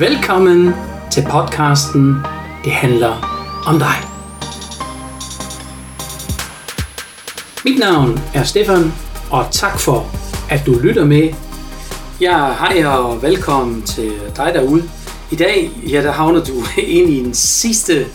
Velkommen 0.00 0.74
til 1.10 1.24
podcasten 1.30 2.16
Det 2.64 2.72
handler 2.72 3.12
om 3.66 3.78
dig. 3.78 3.94
Mit 7.64 7.78
navn 7.78 8.20
er 8.34 8.44
Stefan, 8.44 8.92
og 9.30 9.46
tak 9.50 9.80
for, 9.80 10.06
at 10.50 10.66
du 10.66 10.78
lytter 10.82 11.04
med. 11.04 11.34
Ja, 12.20 12.52
hej 12.52 12.84
og 12.84 13.22
velkommen 13.22 13.82
til 13.82 14.12
dig 14.36 14.50
derude. 14.54 14.82
I 15.30 15.36
dag, 15.36 15.70
ja, 15.90 16.02
der 16.02 16.12
havner 16.12 16.44
du 16.44 16.54
ind 16.98 17.10
i 17.10 17.18
en 17.18 17.34
sidste 17.34 18.06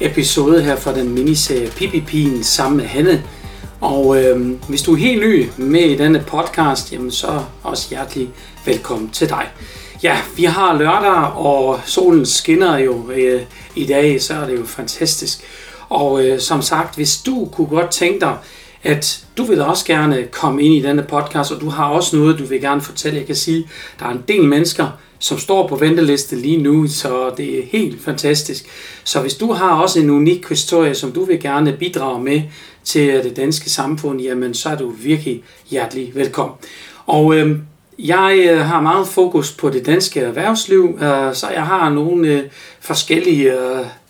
episode 0.00 0.62
her 0.62 0.76
fra 0.76 0.94
den 0.94 1.14
miniserie 1.14 1.70
Pipipien 1.70 2.44
sammen 2.44 2.76
med 2.76 2.84
Hanne. 2.84 3.22
Og 3.80 4.22
øh, 4.22 4.52
hvis 4.68 4.82
du 4.82 4.92
er 4.92 4.96
helt 4.96 5.20
ny 5.20 5.50
med 5.56 5.80
i 5.80 5.96
denne 5.96 6.24
podcast, 6.26 6.92
jamen 6.92 7.10
så 7.10 7.42
også 7.62 7.86
hjertelig 7.90 8.28
velkommen 8.66 9.10
til 9.10 9.28
dig. 9.28 9.46
Ja, 10.02 10.18
vi 10.36 10.44
har 10.44 10.78
lørdag, 10.78 11.32
og 11.36 11.80
solen 11.84 12.26
skinner 12.26 12.78
jo 12.78 13.10
øh, 13.10 13.42
i 13.76 13.86
dag, 13.86 14.22
så 14.22 14.34
er 14.34 14.46
det 14.46 14.58
jo 14.58 14.64
fantastisk. 14.64 15.40
Og 15.88 16.26
øh, 16.26 16.40
som 16.40 16.62
sagt, 16.62 16.94
hvis 16.94 17.16
du 17.16 17.48
kunne 17.52 17.66
godt 17.66 17.90
tænke 17.90 18.20
dig, 18.20 18.36
at 18.82 19.24
du 19.38 19.44
vil 19.44 19.60
også 19.60 19.84
gerne 19.84 20.26
komme 20.32 20.62
ind 20.62 20.74
i 20.74 20.82
denne 20.82 21.02
podcast, 21.02 21.52
og 21.52 21.60
du 21.60 21.68
har 21.68 21.88
også 21.88 22.16
noget, 22.16 22.38
du 22.38 22.44
vil 22.44 22.60
gerne 22.60 22.80
fortælle. 22.80 23.18
Jeg 23.18 23.26
kan 23.26 23.36
sige, 23.36 23.68
der 23.98 24.06
er 24.06 24.10
en 24.10 24.24
del 24.28 24.44
mennesker, 24.44 24.86
som 25.18 25.38
står 25.38 25.68
på 25.68 25.76
venteliste 25.76 26.36
lige 26.36 26.62
nu, 26.62 26.86
så 26.86 27.30
det 27.36 27.58
er 27.58 27.62
helt 27.72 28.04
fantastisk. 28.04 28.64
Så 29.04 29.20
hvis 29.20 29.34
du 29.34 29.52
har 29.52 29.82
også 29.82 30.00
en 30.00 30.10
unik 30.10 30.48
historie, 30.48 30.94
som 30.94 31.12
du 31.12 31.24
vil 31.24 31.40
gerne 31.40 31.72
bidrage 31.72 32.22
med 32.22 32.42
til 32.84 33.10
øh, 33.10 33.24
det 33.24 33.36
danske 33.36 33.70
samfund, 33.70 34.20
jamen 34.20 34.54
så 34.54 34.68
er 34.68 34.76
du 34.76 34.90
virkelig 34.90 35.42
hjertelig 35.70 36.14
velkommen. 36.14 36.56
Og 37.06 37.34
øh, 37.34 37.58
jeg 37.98 38.48
øh, 38.50 38.58
har 38.58 38.80
meget 38.80 39.08
fokus 39.08 39.52
på 39.52 39.70
det 39.70 39.86
danske 39.86 40.20
erhvervsliv, 40.20 40.98
øh, 41.02 41.34
så 41.34 41.48
jeg 41.54 41.66
har 41.66 41.90
nogle 41.90 42.28
øh, 42.28 42.42
forskellige 42.80 43.52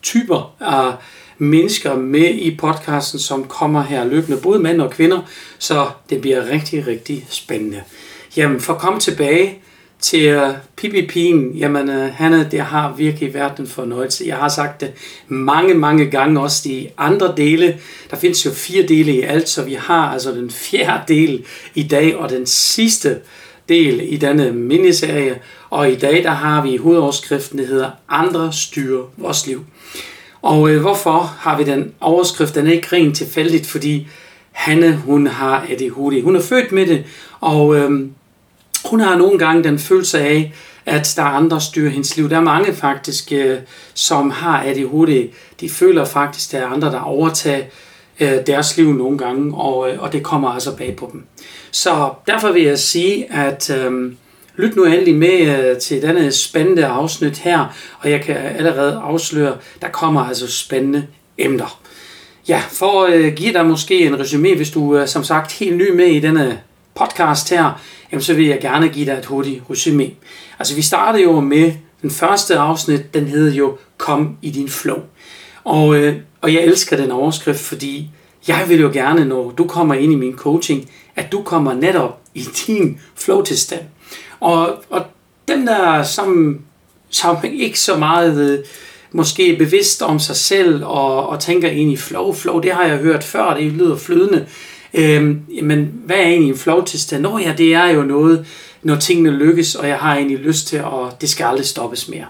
typer 0.03 0.55
af 0.61 0.93
mennesker 1.39 1.97
med 1.97 2.35
i 2.35 2.57
podcasten, 2.57 3.19
som 3.19 3.45
kommer 3.45 3.83
her 3.83 4.05
løbende, 4.05 4.41
både 4.43 4.59
mænd 4.59 4.81
og 4.81 4.91
kvinder, 4.91 5.21
så 5.59 5.87
det 6.11 6.21
bliver 6.21 6.51
rigtig, 6.51 6.87
rigtig 6.87 7.27
spændende. 7.29 7.83
Jamen, 8.37 8.61
for 8.61 8.73
at 8.73 8.79
komme 8.79 9.01
tilbage 9.01 9.59
til 10.01 10.53
PPP'en, 10.81 11.59
jamen 11.59 11.89
Hanne, 11.89 12.49
det 12.51 12.61
har 12.61 12.95
virkelig 12.97 13.35
været 13.35 13.59
en 13.59 13.67
fornøjelse. 13.67 14.25
Jeg 14.27 14.37
har 14.37 14.49
sagt 14.49 14.81
det 14.81 14.93
mange, 15.29 15.75
mange 15.75 16.07
gange 16.07 16.41
også 16.41 16.63
de 16.65 16.89
andre 16.99 17.35
dele. 17.37 17.79
Der 18.11 18.17
findes 18.17 18.47
jo 18.47 18.51
fire 18.51 18.83
dele 18.83 19.13
i 19.13 19.21
alt, 19.21 19.49
så 19.49 19.63
vi 19.63 19.75
har 19.75 20.13
altså 20.13 20.31
den 20.31 20.51
fjerde 20.51 21.15
del 21.15 21.45
i 21.75 21.83
dag, 21.83 22.17
og 22.17 22.31
den 22.31 22.47
sidste 22.47 23.17
del 23.69 24.13
i 24.13 24.17
denne 24.17 24.53
miniserie, 24.53 25.39
og 25.71 25.91
i 25.91 25.95
dag 25.95 26.25
der 26.25 26.31
har 26.31 26.63
vi 26.63 26.77
hovedoverskriften, 26.77 27.59
der 27.59 27.67
hedder 27.67 27.91
Andre 28.09 28.53
styrer 28.53 29.05
vores 29.17 29.47
liv. 29.47 29.65
Og 30.43 30.71
øh, 30.71 30.81
hvorfor 30.81 31.37
har 31.39 31.59
vi 31.59 31.65
den 31.65 31.93
overskrift? 32.01 32.55
Den 32.55 32.67
er 32.67 32.73
ikke 32.73 32.97
rent 32.97 33.17
tilfældigt, 33.17 33.67
fordi 33.67 34.09
Hanne, 34.53 34.97
hun 34.97 35.27
har 35.27 35.67
ADHD. 35.71 36.23
Hun 36.23 36.37
er 36.37 36.41
født 36.41 36.73
med 36.73 36.87
det, 36.87 37.05
og 37.41 37.77
øh, 37.77 37.91
hun 38.85 39.01
har 39.01 39.17
nogle 39.17 39.39
gange 39.39 39.65
den 39.65 39.79
følelse 39.79 40.21
af, 40.21 40.53
at 40.87 41.13
der 41.17 41.23
er 41.23 41.27
andre, 41.27 41.61
styrer 41.61 41.91
hendes 41.91 42.17
liv. 42.17 42.31
Der 42.31 42.37
er 42.37 42.41
mange 42.41 42.75
faktisk, 42.75 43.33
øh, 43.33 43.59
som 43.95 44.31
har 44.31 44.63
ADHD. 44.63 45.29
De 45.61 45.71
føler 45.71 46.05
faktisk, 46.05 46.55
at 46.55 46.61
der 46.61 46.67
er 46.67 46.71
andre, 46.71 46.91
der 46.93 47.01
overtager 47.01 47.65
øh, 48.21 48.47
deres 48.47 48.77
liv 48.77 48.93
nogle 48.93 49.19
gange, 49.19 49.57
og, 49.57 49.91
øh, 49.91 50.03
og 50.03 50.13
det 50.13 50.23
kommer 50.23 50.49
altså 50.49 50.77
bag 50.77 50.97
på 50.97 51.11
dem. 51.13 51.25
Så 51.71 52.11
derfor 52.27 52.53
vil 52.53 52.63
jeg 52.63 52.79
sige, 52.79 53.33
at 53.33 53.71
øh, 53.71 54.13
lyt 54.57 54.77
nu 54.77 54.85
endelig 54.85 55.15
med 55.15 55.69
øh, 55.71 55.79
til 55.79 56.03
denne 56.03 56.33
spændende 56.33 56.87
afsnit 56.87 57.39
her, 57.39 57.75
og 58.01 58.11
jeg 58.11 58.21
kan 58.21 58.37
allerede 58.37 59.01
afsløre, 59.05 59.57
der 59.83 59.89
kommer 59.89 60.25
altså 60.25 60.53
spændende 60.53 61.07
emner. 61.39 61.81
Ja, 62.49 62.63
for 62.69 63.05
øh, 63.05 63.13
at 63.13 63.21
øh, 63.21 63.33
give 63.33 63.53
dig 63.53 63.67
måske 63.67 64.01
en 64.01 64.21
resume, 64.21 64.57
hvis 64.57 64.71
du 64.71 64.93
er 64.93 65.07
som 65.07 65.25
sagt 65.25 65.53
helt 65.53 65.77
ny 65.77 65.91
med 65.91 66.07
i 66.07 66.21
denne 66.21 66.61
podcast 66.95 67.51
her, 67.51 67.81
jamen 68.13 68.23
så 68.23 68.35
vil 68.35 68.47
jeg 68.47 68.61
gerne 68.61 68.89
give 68.89 69.07
dig 69.07 69.13
et 69.13 69.27
hurtigt 69.27 69.63
resume. 69.71 70.11
Altså 70.59 70.75
vi 70.75 70.83
startede 70.83 71.23
jo 71.23 71.41
med 71.41 71.73
den 72.03 72.11
første 72.11 72.59
afsnit, 72.59 73.15
den 73.15 73.27
hedder 73.27 73.55
jo 73.55 73.79
Kom 73.97 74.37
i 74.43 74.51
din 74.51 74.69
flow. 74.69 74.99
Og, 75.65 75.97
øh, 75.97 76.17
og 76.41 76.55
jeg 76.55 76.63
elsker 76.63 76.97
den 76.97 77.11
overskrift, 77.11 77.61
fordi 77.61 78.11
jeg 78.49 78.65
vil 78.69 78.81
jo 78.81 78.91
gerne, 78.93 79.25
når 79.25 79.51
du 79.51 79.67
kommer 79.67 79.95
ind 79.95 80.13
i 80.13 80.17
min 80.17 80.37
coaching, 80.37 80.91
at 81.17 81.33
du 81.33 81.43
kommer 81.43 81.75
netop 81.75 82.21
i 82.35 82.41
din 82.67 83.01
flow-tilstand. 83.17 83.83
Og, 84.41 84.85
og 84.91 85.05
dem 85.49 85.67
der, 85.67 86.03
som, 86.03 86.61
som 87.11 87.37
ikke 87.53 87.81
så 87.81 87.97
meget 87.97 88.53
øh, 88.53 88.65
måske 89.13 89.55
er 89.55 89.59
bevidst 89.59 90.03
om 90.03 90.19
sig 90.19 90.37
selv 90.37 90.85
og, 90.85 91.29
og 91.29 91.41
tænker 91.41 91.69
ind 91.69 91.93
i 91.93 91.97
flow, 91.97 92.33
flow, 92.33 92.61
det 92.61 92.73
har 92.73 92.85
jeg 92.85 92.99
hørt 92.99 93.25
før, 93.25 93.55
det 93.55 93.73
lyder 93.73 93.97
flydende. 93.97 94.47
Øhm, 94.95 95.43
men 95.63 95.93
hvad 96.05 96.17
er 96.17 96.23
egentlig 96.23 96.51
en 96.51 96.59
flow-tilstand? 96.59 97.23
Nå 97.23 97.39
ja, 97.39 97.55
det 97.59 97.75
er 97.75 97.87
jo 97.87 98.03
noget, 98.03 98.47
når 98.83 98.97
tingene 98.97 99.31
lykkes, 99.31 99.75
og 99.75 99.89
jeg 99.89 99.97
har 99.97 100.17
egentlig 100.17 100.39
lyst 100.39 100.67
til, 100.67 100.77
at 100.77 101.21
det 101.21 101.29
skal 101.29 101.45
aldrig 101.45 101.67
stoppes 101.67 102.09
mere. 102.09 102.27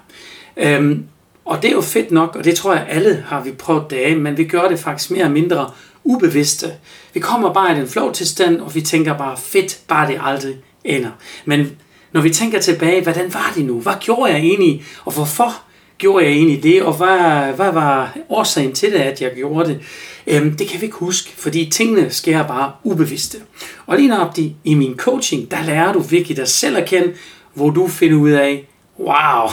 Øhm, 0.56 1.04
og 1.44 1.62
det 1.62 1.68
er 1.68 1.72
jo 1.72 1.80
fedt 1.80 2.10
nok, 2.10 2.36
og 2.36 2.44
det 2.44 2.54
tror 2.54 2.72
jeg 2.72 2.86
alle 2.88 3.24
har 3.26 3.44
vi 3.44 3.50
prøvet 3.50 3.90
det 3.90 3.96
af, 3.96 4.16
men 4.16 4.36
vi 4.36 4.44
gør 4.44 4.68
det 4.68 4.78
faktisk 4.78 5.10
mere 5.10 5.24
og 5.24 5.30
mindre 5.30 5.70
ubevidste. 6.04 6.72
Vi 7.14 7.20
kommer 7.20 7.52
bare 7.52 7.72
i 7.76 7.80
den 7.80 7.88
flow-tilstand, 7.88 8.60
og 8.60 8.74
vi 8.74 8.80
tænker 8.80 9.18
bare, 9.18 9.36
fedt, 9.36 9.78
bare 9.88 10.08
det 10.08 10.20
aldrig 10.22 10.56
ender. 10.84 11.10
Men 11.44 11.70
når 12.12 12.20
vi 12.20 12.30
tænker 12.30 12.60
tilbage, 12.60 13.02
hvordan 13.02 13.34
var 13.34 13.52
det 13.54 13.64
nu? 13.64 13.80
Hvad 13.80 13.92
gjorde 14.00 14.32
jeg 14.32 14.40
egentlig? 14.40 14.84
Og 15.04 15.12
hvorfor 15.12 15.62
gjorde 15.98 16.24
jeg 16.24 16.32
egentlig 16.32 16.62
det? 16.62 16.82
Og 16.82 16.92
hvad, 16.92 17.52
hvad 17.56 17.72
var 17.72 18.16
årsagen 18.28 18.72
til 18.72 18.92
det, 18.92 18.98
at 18.98 19.22
jeg 19.22 19.32
gjorde 19.36 19.68
det? 19.68 19.80
Øhm, 20.26 20.56
det 20.56 20.68
kan 20.68 20.80
vi 20.80 20.86
ikke 20.86 20.96
huske, 20.96 21.32
fordi 21.36 21.70
tingene 21.72 22.10
sker 22.10 22.46
bare 22.46 22.72
ubevidste. 22.84 23.38
Og 23.86 23.96
lige 23.96 24.08
når 24.08 24.34
i 24.64 24.74
min 24.74 24.96
coaching, 24.96 25.50
der 25.50 25.62
lærer 25.62 25.92
du 25.92 25.98
virkelig 25.98 26.36
dig 26.36 26.48
selv 26.48 26.76
at 26.76 26.88
kende, 26.88 27.12
hvor 27.54 27.70
du 27.70 27.88
finder 27.88 28.18
ud 28.18 28.30
af, 28.30 28.68
wow, 28.98 29.48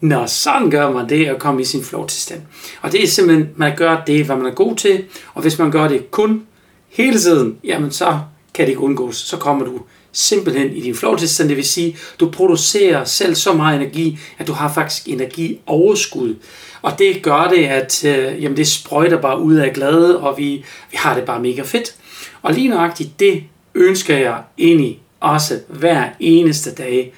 Nå, 0.00 0.26
sådan 0.26 0.70
gør 0.70 0.90
man 0.90 1.08
det 1.08 1.26
at 1.26 1.38
komme 1.38 1.60
i 1.60 1.64
sin 1.64 1.84
flow-tilstand. 1.84 2.40
Og 2.82 2.92
det 2.92 3.02
er 3.02 3.06
simpelthen, 3.06 3.48
man 3.56 3.76
gør 3.76 4.02
det, 4.06 4.26
hvad 4.26 4.36
man 4.36 4.46
er 4.46 4.54
god 4.54 4.76
til, 4.76 5.04
og 5.34 5.42
hvis 5.42 5.58
man 5.58 5.70
gør 5.70 5.88
det 5.88 6.10
kun 6.10 6.42
hele 6.88 7.18
tiden, 7.18 7.56
jamen 7.64 7.90
så 7.90 8.18
kan 8.54 8.64
det 8.64 8.68
ikke 8.68 8.80
undgås. 8.80 9.16
Så 9.16 9.36
kommer 9.36 9.64
du 9.64 9.80
simpelthen 10.12 10.76
i 10.76 10.80
din 10.80 10.94
flow-tilstand, 10.94 11.48
det 11.48 11.56
vil 11.56 11.64
sige, 11.64 11.96
du 12.20 12.30
producerer 12.30 13.04
selv 13.04 13.34
så 13.34 13.52
meget 13.52 13.80
energi, 13.80 14.18
at 14.38 14.46
du 14.46 14.52
har 14.52 14.72
faktisk 14.72 15.08
energi 15.08 15.60
overskud. 15.66 16.34
Og 16.82 16.98
det 16.98 17.22
gør 17.22 17.48
det, 17.48 17.64
at 17.64 18.04
øh, 18.04 18.42
jamen 18.42 18.56
det 18.56 18.66
sprøjter 18.66 19.20
bare 19.20 19.40
ud 19.40 19.54
af 19.54 19.72
glade, 19.72 20.20
og 20.20 20.38
vi, 20.38 20.64
vi 20.90 20.96
har 20.96 21.14
det 21.14 21.24
bare 21.24 21.40
mega 21.40 21.62
fedt. 21.62 21.94
Og 22.42 22.54
lige 22.54 22.68
nøjagtigt 22.68 23.20
det 23.20 23.44
ønsker 23.74 24.16
jeg 24.16 24.42
egentlig 24.58 25.00
også 25.20 25.60
hver 25.68 26.08
eneste 26.20 26.74
dag 26.74 27.12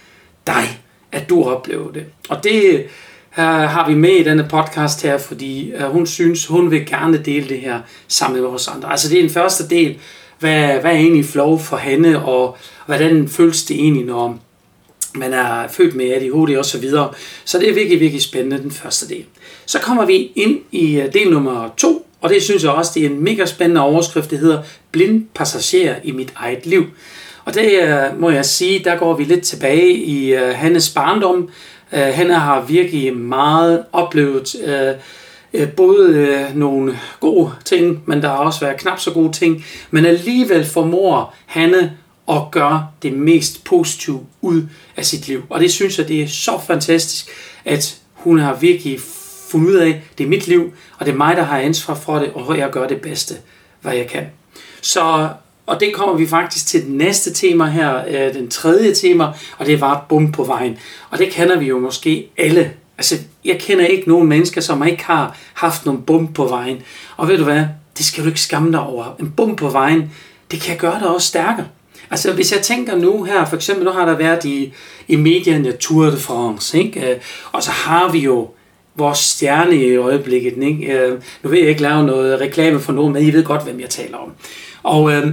dig 0.46 0.80
at 1.12 1.28
du 1.28 1.44
oplever 1.44 1.92
det. 1.92 2.04
Og 2.28 2.44
det 2.44 2.84
uh, 3.38 3.44
har 3.44 3.88
vi 3.88 3.94
med 3.94 4.10
i 4.10 4.22
denne 4.22 4.46
podcast 4.50 5.02
her, 5.02 5.18
fordi 5.18 5.72
uh, 5.74 5.82
hun 5.82 6.06
synes, 6.06 6.46
hun 6.46 6.70
vil 6.70 6.86
gerne 6.86 7.18
dele 7.18 7.48
det 7.48 7.60
her 7.60 7.80
sammen 8.08 8.40
med 8.40 8.48
os 8.48 8.68
andre. 8.68 8.90
Altså 8.90 9.08
det 9.08 9.18
er 9.18 9.22
den 9.22 9.30
første 9.30 9.68
del, 9.68 9.98
hvad, 10.38 10.80
hvad 10.80 10.90
er 10.90 10.96
egentlig 10.96 11.24
flow 11.24 11.58
for 11.58 11.76
hende, 11.76 12.24
og 12.24 12.56
hvordan 12.86 13.28
føles 13.28 13.64
det 13.64 13.76
egentlig, 13.76 14.04
når 14.04 14.38
man 15.14 15.32
er 15.32 15.68
født 15.68 15.94
med 15.94 16.10
ADHD 16.10 16.56
og 16.56 16.64
så 16.64 16.78
videre. 16.78 17.12
Så 17.44 17.58
det 17.58 17.68
er 17.68 17.74
virkelig, 17.74 18.00
virkelig 18.00 18.22
spændende, 18.22 18.62
den 18.62 18.70
første 18.70 19.08
del. 19.08 19.24
Så 19.66 19.78
kommer 19.78 20.06
vi 20.06 20.32
ind 20.36 20.58
i 20.72 21.00
øh, 21.00 21.12
del 21.12 21.30
nummer 21.30 21.68
to, 21.76 22.06
og 22.20 22.30
det 22.30 22.42
synes 22.42 22.62
jeg 22.62 22.70
også, 22.70 22.92
det 22.94 23.06
er 23.06 23.10
en 23.10 23.24
mega 23.24 23.46
spændende 23.46 23.80
overskrift, 23.80 24.30
det 24.30 24.38
hedder 24.38 24.62
Blind 24.92 25.26
passager 25.34 25.94
i 26.04 26.10
mit 26.10 26.32
eget 26.36 26.66
liv. 26.66 26.86
Og 27.44 27.54
det 27.54 27.82
øh, 27.82 28.20
må 28.20 28.30
jeg 28.30 28.44
sige, 28.44 28.84
der 28.84 28.96
går 28.96 29.16
vi 29.16 29.24
lidt 29.24 29.42
tilbage 29.42 29.92
i 29.92 30.34
uh, 30.36 30.48
Hannes 30.54 30.90
barndom. 30.90 31.48
Uh, 31.92 31.98
har 32.30 32.60
virkelig 32.60 33.16
meget 33.16 33.84
oplevet 33.92 34.54
uh, 34.66 35.60
uh, 35.60 35.68
både 35.68 36.36
uh, 36.50 36.56
nogle 36.56 36.98
gode 37.20 37.50
ting, 37.64 38.02
men 38.06 38.22
der 38.22 38.28
har 38.28 38.36
også 38.36 38.60
været 38.60 38.80
knap 38.80 39.00
så 39.00 39.10
gode 39.10 39.32
ting. 39.32 39.64
Men 39.90 40.06
alligevel 40.06 40.64
formår 40.64 41.34
Hanne 41.46 41.96
at 42.28 42.50
gøre 42.50 42.88
det 43.02 43.12
mest 43.12 43.64
positive 43.64 44.20
ud 44.40 44.62
af 44.96 45.04
sit 45.04 45.28
liv. 45.28 45.42
Og 45.50 45.60
det 45.60 45.72
synes 45.72 45.98
jeg, 45.98 46.08
det 46.08 46.22
er 46.22 46.28
så 46.28 46.60
fantastisk, 46.66 47.26
at 47.64 47.98
hun 48.14 48.38
har 48.38 48.54
virkelig 48.54 49.00
fundet 49.50 49.68
ud 49.68 49.74
af, 49.76 50.02
det 50.18 50.24
er 50.24 50.28
mit 50.28 50.46
liv, 50.48 50.72
og 50.98 51.06
det 51.06 51.12
er 51.12 51.16
mig, 51.16 51.36
der 51.36 51.42
har 51.42 51.58
ansvar 51.58 51.94
for 51.94 52.18
det, 52.18 52.30
og 52.34 52.58
jeg 52.58 52.70
gør 52.70 52.86
det 52.86 53.00
bedste, 53.00 53.34
hvad 53.80 53.94
jeg 53.94 54.06
kan. 54.06 54.26
Så 54.80 55.28
og 55.66 55.80
det 55.80 55.94
kommer 55.94 56.14
vi 56.14 56.26
faktisk 56.26 56.66
til 56.66 56.80
det 56.80 56.90
næste 56.90 57.32
tema 57.32 57.66
her, 57.66 58.04
øh, 58.08 58.34
den 58.34 58.48
tredje 58.48 58.94
tema, 58.94 59.24
og 59.58 59.66
det 59.66 59.80
var 59.80 60.06
bum 60.08 60.32
på 60.32 60.44
vejen. 60.44 60.78
Og 61.10 61.18
det 61.18 61.30
kender 61.30 61.58
vi 61.58 61.66
jo 61.66 61.78
måske 61.78 62.28
alle. 62.38 62.72
Altså, 62.98 63.18
jeg 63.44 63.58
kender 63.60 63.86
ikke 63.86 64.08
nogen 64.08 64.28
mennesker, 64.28 64.60
som 64.60 64.86
ikke 64.86 65.04
har 65.04 65.38
haft 65.54 65.86
nogen 65.86 66.02
bum 66.02 66.32
på 66.32 66.44
vejen. 66.46 66.82
Og 67.16 67.28
ved 67.28 67.38
du 67.38 67.44
hvad? 67.44 67.64
Det 67.98 68.06
skal 68.06 68.22
du 68.24 68.28
ikke 68.28 68.40
skamme 68.40 68.72
dig 68.72 68.80
over. 68.80 69.16
En 69.20 69.32
bum 69.36 69.56
på 69.56 69.68
vejen, 69.68 70.10
det 70.50 70.60
kan 70.60 70.76
gøre 70.76 70.98
dig 71.00 71.08
også 71.08 71.28
stærkere. 71.28 71.66
Altså 72.10 72.32
hvis 72.32 72.52
jeg 72.52 72.60
tænker 72.62 72.96
nu 72.96 73.22
her, 73.22 73.44
for 73.44 73.56
eksempel 73.56 73.84
nu 73.84 73.90
har 73.90 74.04
der 74.04 74.16
været 74.16 74.44
i, 74.44 74.72
i 75.08 75.16
medierne 75.16 75.72
Tour 75.72 76.04
de 76.04 76.16
France, 76.16 76.78
ikke? 76.78 77.10
Øh, 77.10 77.16
og 77.52 77.62
så 77.62 77.70
har 77.70 78.12
vi 78.12 78.18
jo 78.18 78.50
vores 78.94 79.18
stjerne 79.18 79.76
i 79.76 79.96
øjeblikket. 79.96 80.62
Ikke? 80.62 80.92
Øh, 80.92 81.20
nu 81.42 81.50
vil 81.50 81.60
jeg 81.60 81.68
ikke 81.68 81.82
lave 81.82 82.06
noget 82.06 82.40
reklame 82.40 82.80
for 82.80 82.92
nogen, 82.92 83.12
men 83.12 83.22
I 83.22 83.32
ved 83.32 83.44
godt, 83.44 83.64
hvem 83.64 83.80
jeg 83.80 83.88
taler 83.88 84.16
om. 84.16 84.32
Og, 84.82 85.12
øh, 85.12 85.32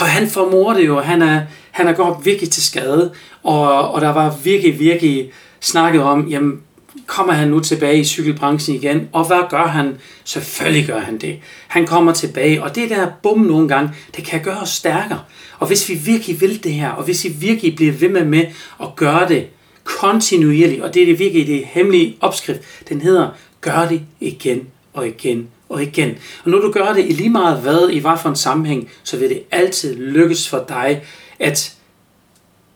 og 0.00 0.06
han 0.06 0.28
formår 0.28 0.72
det 0.72 0.86
jo, 0.86 1.00
han 1.00 1.22
er, 1.22 1.42
han 1.70 1.88
er 1.88 1.92
godt 1.92 2.24
virkelig 2.24 2.50
til 2.50 2.62
skade, 2.62 3.12
og, 3.42 3.90
og 3.90 4.00
der 4.00 4.08
var 4.08 4.36
virkelig, 4.44 4.78
virkelig 4.78 5.30
snakket 5.60 6.02
om, 6.02 6.28
jamen, 6.28 6.60
kommer 7.06 7.32
han 7.32 7.48
nu 7.48 7.60
tilbage 7.60 7.98
i 7.98 8.04
cykelbranchen 8.04 8.76
igen, 8.76 9.08
og 9.12 9.24
hvad 9.26 9.50
gør 9.50 9.66
han? 9.66 9.96
Selvfølgelig 10.24 10.86
gør 10.86 10.98
han 10.98 11.18
det. 11.18 11.38
Han 11.68 11.86
kommer 11.86 12.12
tilbage, 12.12 12.62
og 12.62 12.74
det 12.74 12.90
der 12.90 13.08
bum 13.22 13.38
nogle 13.38 13.68
gange, 13.68 13.90
det 14.16 14.24
kan 14.24 14.42
gøre 14.42 14.60
os 14.60 14.68
stærkere. 14.68 15.20
Og 15.58 15.66
hvis 15.66 15.88
vi 15.88 15.94
virkelig 15.94 16.40
vil 16.40 16.64
det 16.64 16.72
her, 16.72 16.90
og 16.90 17.04
hvis 17.04 17.24
vi 17.24 17.28
virkelig 17.28 17.76
bliver 17.76 17.92
ved 17.92 18.08
med, 18.08 18.24
med 18.24 18.44
at 18.82 18.96
gøre 18.96 19.28
det 19.28 19.46
kontinuerligt, 19.84 20.82
og 20.82 20.94
det 20.94 21.02
er 21.02 21.06
det 21.06 21.18
virkelig 21.18 21.46
det 21.46 21.64
hemmelige 21.66 22.16
opskrift, 22.20 22.60
den 22.88 23.00
hedder, 23.00 23.28
gør 23.60 23.88
det 23.88 24.02
igen 24.20 24.68
og 24.92 25.08
igen 25.08 25.48
og 25.68 25.82
igen. 25.82 26.18
Og 26.44 26.50
når 26.50 26.58
du 26.58 26.72
gør 26.72 26.92
det 26.92 27.04
i 27.08 27.12
lige 27.12 27.30
meget 27.30 27.60
hvad, 27.60 27.88
i 27.88 27.98
hvad 27.98 28.18
for 28.22 28.28
en 28.28 28.36
sammenhæng, 28.36 28.90
så 29.02 29.16
vil 29.16 29.28
det 29.28 29.42
altid 29.50 29.96
lykkes 29.96 30.48
for 30.48 30.64
dig, 30.68 31.02
at 31.38 31.74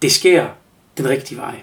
det 0.03 0.13
sker 0.13 0.47
den 0.99 1.09
rigtige 1.09 1.39
vej. 1.39 1.55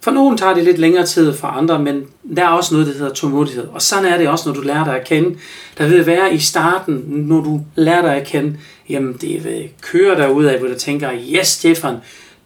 For 0.00 0.10
nogen 0.10 0.36
tager 0.36 0.54
det 0.54 0.64
lidt 0.64 0.78
længere 0.78 1.06
tid 1.06 1.34
for 1.34 1.48
andre, 1.48 1.78
men 1.78 2.02
der 2.36 2.44
er 2.44 2.48
også 2.48 2.74
noget, 2.74 2.86
der 2.86 2.92
hedder 2.92 3.14
tålmodighed. 3.14 3.68
Og 3.68 3.82
sådan 3.82 4.04
er 4.04 4.18
det 4.18 4.28
også, 4.28 4.48
når 4.48 4.54
du 4.54 4.60
lærer 4.60 4.84
dig 4.84 4.96
at 4.96 5.06
kende. 5.06 5.38
Der 5.78 5.88
vil 5.88 6.06
være 6.06 6.34
i 6.34 6.38
starten, 6.38 6.94
når 7.06 7.40
du 7.40 7.60
lærer 7.74 8.02
dig 8.02 8.16
at 8.16 8.26
kende, 8.26 8.56
jamen 8.88 9.12
det 9.12 9.36
øh, 9.36 9.44
vil 9.44 9.68
køre 9.80 10.16
dig 10.16 10.32
ud 10.32 10.44
af, 10.44 10.58
hvor 10.58 10.68
du 10.68 10.78
tænker, 10.78 11.10
yes 11.34 11.46
Stefan, 11.46 11.96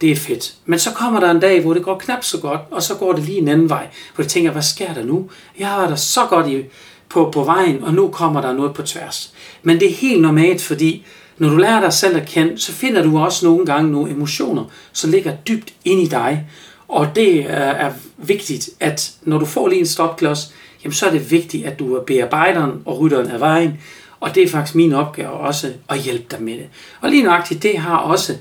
det 0.00 0.12
er 0.12 0.16
fedt. 0.16 0.54
Men 0.66 0.78
så 0.78 0.90
kommer 0.90 1.20
der 1.20 1.30
en 1.30 1.40
dag, 1.40 1.62
hvor 1.62 1.75
det 1.75 1.82
går 1.82 1.98
knap 1.98 2.25
så 2.25 2.40
godt, 2.40 2.60
og 2.70 2.82
så 2.82 2.94
går 2.94 3.12
det 3.12 3.25
lige 3.25 3.38
en 3.38 3.48
anden 3.48 3.68
vej, 3.68 3.86
hvor 4.14 4.25
du 4.25 4.28
tænker, 4.28 4.50
hvad 4.50 4.62
sker 4.62 4.94
der 4.94 5.04
nu? 5.04 5.30
Jeg 5.58 5.68
har 5.68 5.86
været 5.86 5.98
så 5.98 6.26
godt 6.26 6.46
i, 6.46 6.64
på, 7.12 7.31
på 7.31 7.44
vejen, 7.44 7.85
og 7.85 7.94
nu 7.94 8.09
kommer 8.09 8.41
der 8.41 8.53
noget 8.53 8.75
på 8.75 8.82
tværs. 8.82 9.35
Men 9.62 9.81
det 9.81 9.91
er 9.91 9.94
helt 9.94 10.23
normalt, 10.23 10.62
fordi 10.62 11.06
når 11.38 11.49
du 11.49 11.56
lærer 11.56 11.81
dig 11.81 11.93
selv 11.93 12.17
at 12.17 12.29
kende, 12.29 12.59
så 12.59 12.73
finder 12.73 13.03
du 13.03 13.19
også 13.19 13.47
nogle 13.47 13.67
gange 13.67 13.93
nogle 13.93 14.11
emotioner, 14.11 14.64
som 14.93 15.11
ligger 15.11 15.37
dybt 15.37 15.73
ind 15.85 16.00
i 16.00 16.06
dig. 16.06 16.47
Og 16.88 17.09
det 17.17 17.38
øh, 17.38 17.44
er 17.47 17.93
vigtigt, 18.17 18.70
at 18.81 19.12
når 19.23 19.38
du 19.38 19.44
får 19.44 19.69
lige 19.69 19.81
en 19.81 19.87
stopklods, 19.87 20.55
jamen 20.85 20.93
så 20.93 21.06
er 21.06 21.11
det 21.11 21.31
vigtigt, 21.31 21.67
at 21.67 21.79
du 21.79 21.94
er 21.94 22.03
bearbejderen 22.03 22.82
og 22.85 23.00
rytteren 23.00 23.31
af 23.31 23.41
vejen. 23.41 23.79
Og 24.20 24.35
det 24.35 24.43
er 24.43 24.49
faktisk 24.49 24.75
min 24.75 24.93
opgave 24.93 25.31
også 25.31 25.73
at 25.88 25.99
hjælpe 25.99 26.25
dig 26.31 26.43
med 26.43 26.53
det. 26.53 26.67
Og 27.00 27.11
lige 27.11 27.23
nøjagtigt, 27.23 27.62
det 27.62 27.79
har 27.79 27.97
også 27.97 28.37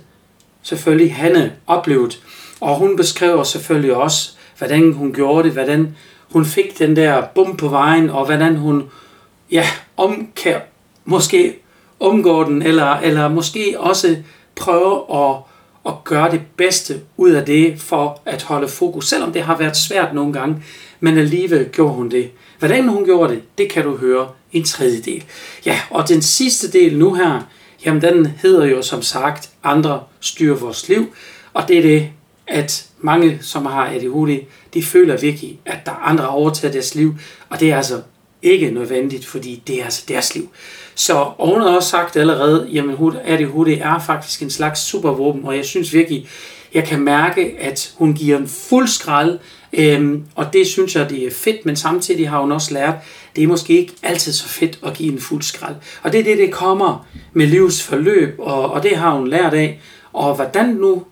selvfølgelig 0.64 1.16
Hanne 1.16 1.54
oplevet. 1.68 2.22
Og 2.60 2.76
hun 2.76 2.98
beskriver 2.98 3.44
selvfølgelig 3.44 3.96
også, 3.96 4.32
hvordan 4.58 4.94
hun 4.94 5.14
gjorde 5.14 5.44
det, 5.44 5.52
hvordan 5.52 5.96
hun 6.32 6.46
fik 6.46 6.80
den 6.80 6.96
der 6.96 7.24
bum 7.36 7.58
på 7.58 7.68
vejen, 7.68 8.10
og 8.10 8.26
hvordan 8.26 8.56
hun 8.56 8.84
ja, 9.52 9.66
om, 9.98 10.28
kan 10.36 10.56
måske 11.06 11.56
omgår 12.00 12.44
den, 12.44 12.62
eller, 12.62 12.98
eller 12.98 13.28
måske 13.28 13.76
også 13.78 14.18
prøve 14.56 15.04
at, 15.14 15.36
at 15.86 16.04
gøre 16.04 16.32
det 16.32 16.42
bedste 16.58 17.02
ud 17.18 17.30
af 17.30 17.46
det, 17.46 17.82
for 17.82 18.22
at 18.26 18.44
holde 18.44 18.68
fokus, 18.68 19.08
selvom 19.08 19.34
det 19.34 19.42
har 19.42 19.58
været 19.58 19.78
svært 19.78 20.14
nogle 20.14 20.34
gange, 20.34 20.64
men 21.00 21.18
alligevel 21.18 21.66
gjorde 21.66 21.94
hun 21.94 22.12
det. 22.12 22.32
Hvordan 22.60 22.88
hun 22.88 23.06
gjorde 23.06 23.34
det, 23.34 23.42
det 23.58 23.70
kan 23.70 23.84
du 23.84 23.98
høre 23.98 24.28
i 24.52 24.58
en 24.58 24.64
tredje 24.64 25.02
del. 25.02 25.24
Ja, 25.66 25.80
og 25.90 26.10
den 26.10 26.22
sidste 26.22 26.72
del 26.72 26.98
nu 26.98 27.14
her, 27.14 27.42
jamen 27.86 28.02
den 28.02 28.26
hedder 28.26 28.66
jo 28.66 28.82
som 28.82 29.02
sagt, 29.02 29.50
andre 29.64 30.04
styrer 30.20 30.56
vores 30.56 30.90
liv, 30.90 31.14
og 31.54 31.68
det 31.68 31.78
er 31.78 31.82
det, 31.82 32.10
at 32.52 32.86
mange, 33.00 33.38
som 33.42 33.66
har 33.66 33.86
ADHD, 33.86 34.40
de 34.74 34.84
føler 34.84 35.18
virkelig, 35.18 35.60
at 35.66 35.80
der 35.86 35.92
er 35.92 35.96
andre 35.96 36.28
overtager 36.28 36.72
deres 36.72 36.96
liv, 36.96 37.16
og 37.50 37.60
det 37.60 37.72
er 37.72 37.78
altså 37.78 38.02
ikke 38.42 38.72
nødvendigt, 38.72 39.26
fordi 39.26 39.64
det 39.68 39.80
er 39.80 39.84
altså 39.84 40.04
deres 40.08 40.36
liv. 40.36 40.50
Så 40.96 41.26
oven 41.38 41.62
har 41.62 41.70
også 41.70 41.90
sagt 41.90 42.16
allerede, 42.16 42.68
jamen 42.72 42.96
ADHD 43.26 43.78
er 43.82 44.00
faktisk 44.00 44.42
en 44.42 44.50
slags 44.50 44.80
supervåben, 44.80 45.46
og 45.46 45.56
jeg 45.56 45.66
synes 45.66 45.94
virkelig, 45.94 46.28
jeg 46.74 46.84
kan 46.84 47.00
mærke, 47.00 47.56
at 47.60 47.94
hun 47.98 48.14
giver 48.14 48.38
en 48.38 48.48
fuld 48.48 48.88
skrald, 48.88 49.40
øhm, 49.74 50.24
og 50.36 50.54
det 50.54 50.68
synes 50.68 50.96
jeg, 50.96 51.10
det 51.10 51.28
er 51.28 51.32
fedt, 51.32 51.66
men 51.66 51.76
samtidig 51.76 52.30
har 52.30 52.42
hun 52.42 52.52
også 52.52 52.74
lært, 52.74 52.96
det 53.36 53.44
er 53.44 53.48
måske 53.48 53.78
ikke 53.78 53.94
altid 54.04 54.34
så 54.34 54.48
fedt 54.48 54.80
at 54.86 54.94
give 54.94 55.14
en 55.14 55.20
fuld 55.20 55.42
skrald. 55.42 55.76
Og 56.04 56.12
det 56.12 56.20
er 56.20 56.24
det, 56.24 56.38
det 56.38 56.52
kommer 56.52 57.08
med 57.34 57.48
livs 57.48 57.84
forløb, 57.84 58.36
og, 58.40 58.72
og 58.72 58.84
det 58.84 58.98
har 58.98 59.12
hun 59.12 59.28
lært 59.28 59.54
af. 59.54 59.80
Og 60.14 60.36
hvordan 60.36 60.70
nu 60.70 61.04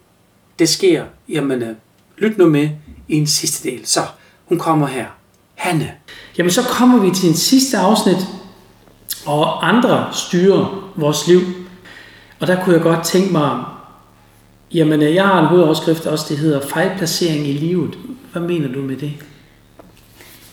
det 0.60 0.70
sker, 0.70 1.04
jamen 1.30 1.64
øh, 1.64 1.76
lyt 2.18 2.38
nu 2.38 2.50
med 2.50 2.70
i 3.08 3.16
en 3.18 3.28
sidste 3.28 3.70
del. 3.70 3.86
Så 3.86 4.00
hun 4.46 4.60
kommer 4.60 4.88
her. 4.88 5.06
Hanne. 5.56 5.92
Jamen 6.38 6.52
så 6.52 6.64
kommer 6.64 7.00
vi 7.00 7.12
til 7.12 7.30
en 7.30 7.36
sidste 7.36 7.78
afsnit, 7.78 8.28
og 9.26 9.68
andre 9.68 10.10
styrer 10.14 10.92
vores 10.96 11.28
liv. 11.28 11.40
Og 12.40 12.48
der 12.48 12.64
kunne 12.64 12.76
jeg 12.76 12.84
godt 12.84 13.06
tænke 13.06 13.32
mig, 13.32 13.64
jamen 14.74 15.02
øh, 15.02 15.16
jeg 15.16 15.28
har 15.28 15.40
en 15.40 15.46
hovedoverskrift 15.46 16.06
også, 16.06 16.26
det 16.30 16.38
hedder 16.38 16.68
fejlplacering 16.68 17.48
i 17.48 17.54
livet. 17.54 17.98
Hvad 18.32 18.42
mener 18.42 18.74
du 18.74 18.82
med 18.82 18.96
det? 18.98 19.14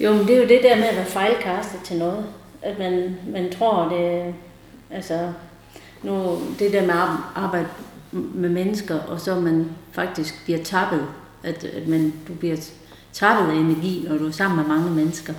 Jo, 0.01 0.13
men 0.13 0.27
det 0.27 0.37
er 0.37 0.43
jo 0.43 0.49
det 0.49 0.61
der 0.63 0.77
med 0.77 0.85
at 0.85 0.97
være 0.97 1.07
fejlkastet 1.07 1.81
til 1.85 1.97
noget. 1.97 2.25
At 2.63 2.79
man, 2.79 3.17
man 3.33 3.53
tror, 3.59 3.89
det 3.89 4.35
altså, 4.91 5.33
nu, 6.03 6.39
det 6.59 6.73
der 6.73 6.81
med 6.81 6.95
at 6.95 7.09
arbejde 7.35 7.67
med 8.13 8.49
mennesker, 8.49 8.99
og 8.99 9.21
så 9.21 9.41
man 9.41 9.67
faktisk 9.93 10.45
bliver 10.45 10.63
tappet, 10.65 11.03
at, 11.43 11.65
at 11.65 11.89
man, 11.89 12.13
du 12.29 12.33
bliver 12.33 12.57
tappet 13.13 13.53
af 13.53 13.57
energi, 13.57 14.05
når 14.09 14.19
du 14.19 14.27
er 14.27 14.31
sammen 14.31 14.57
med 14.57 14.77
mange 14.77 14.91
mennesker, 14.91 15.33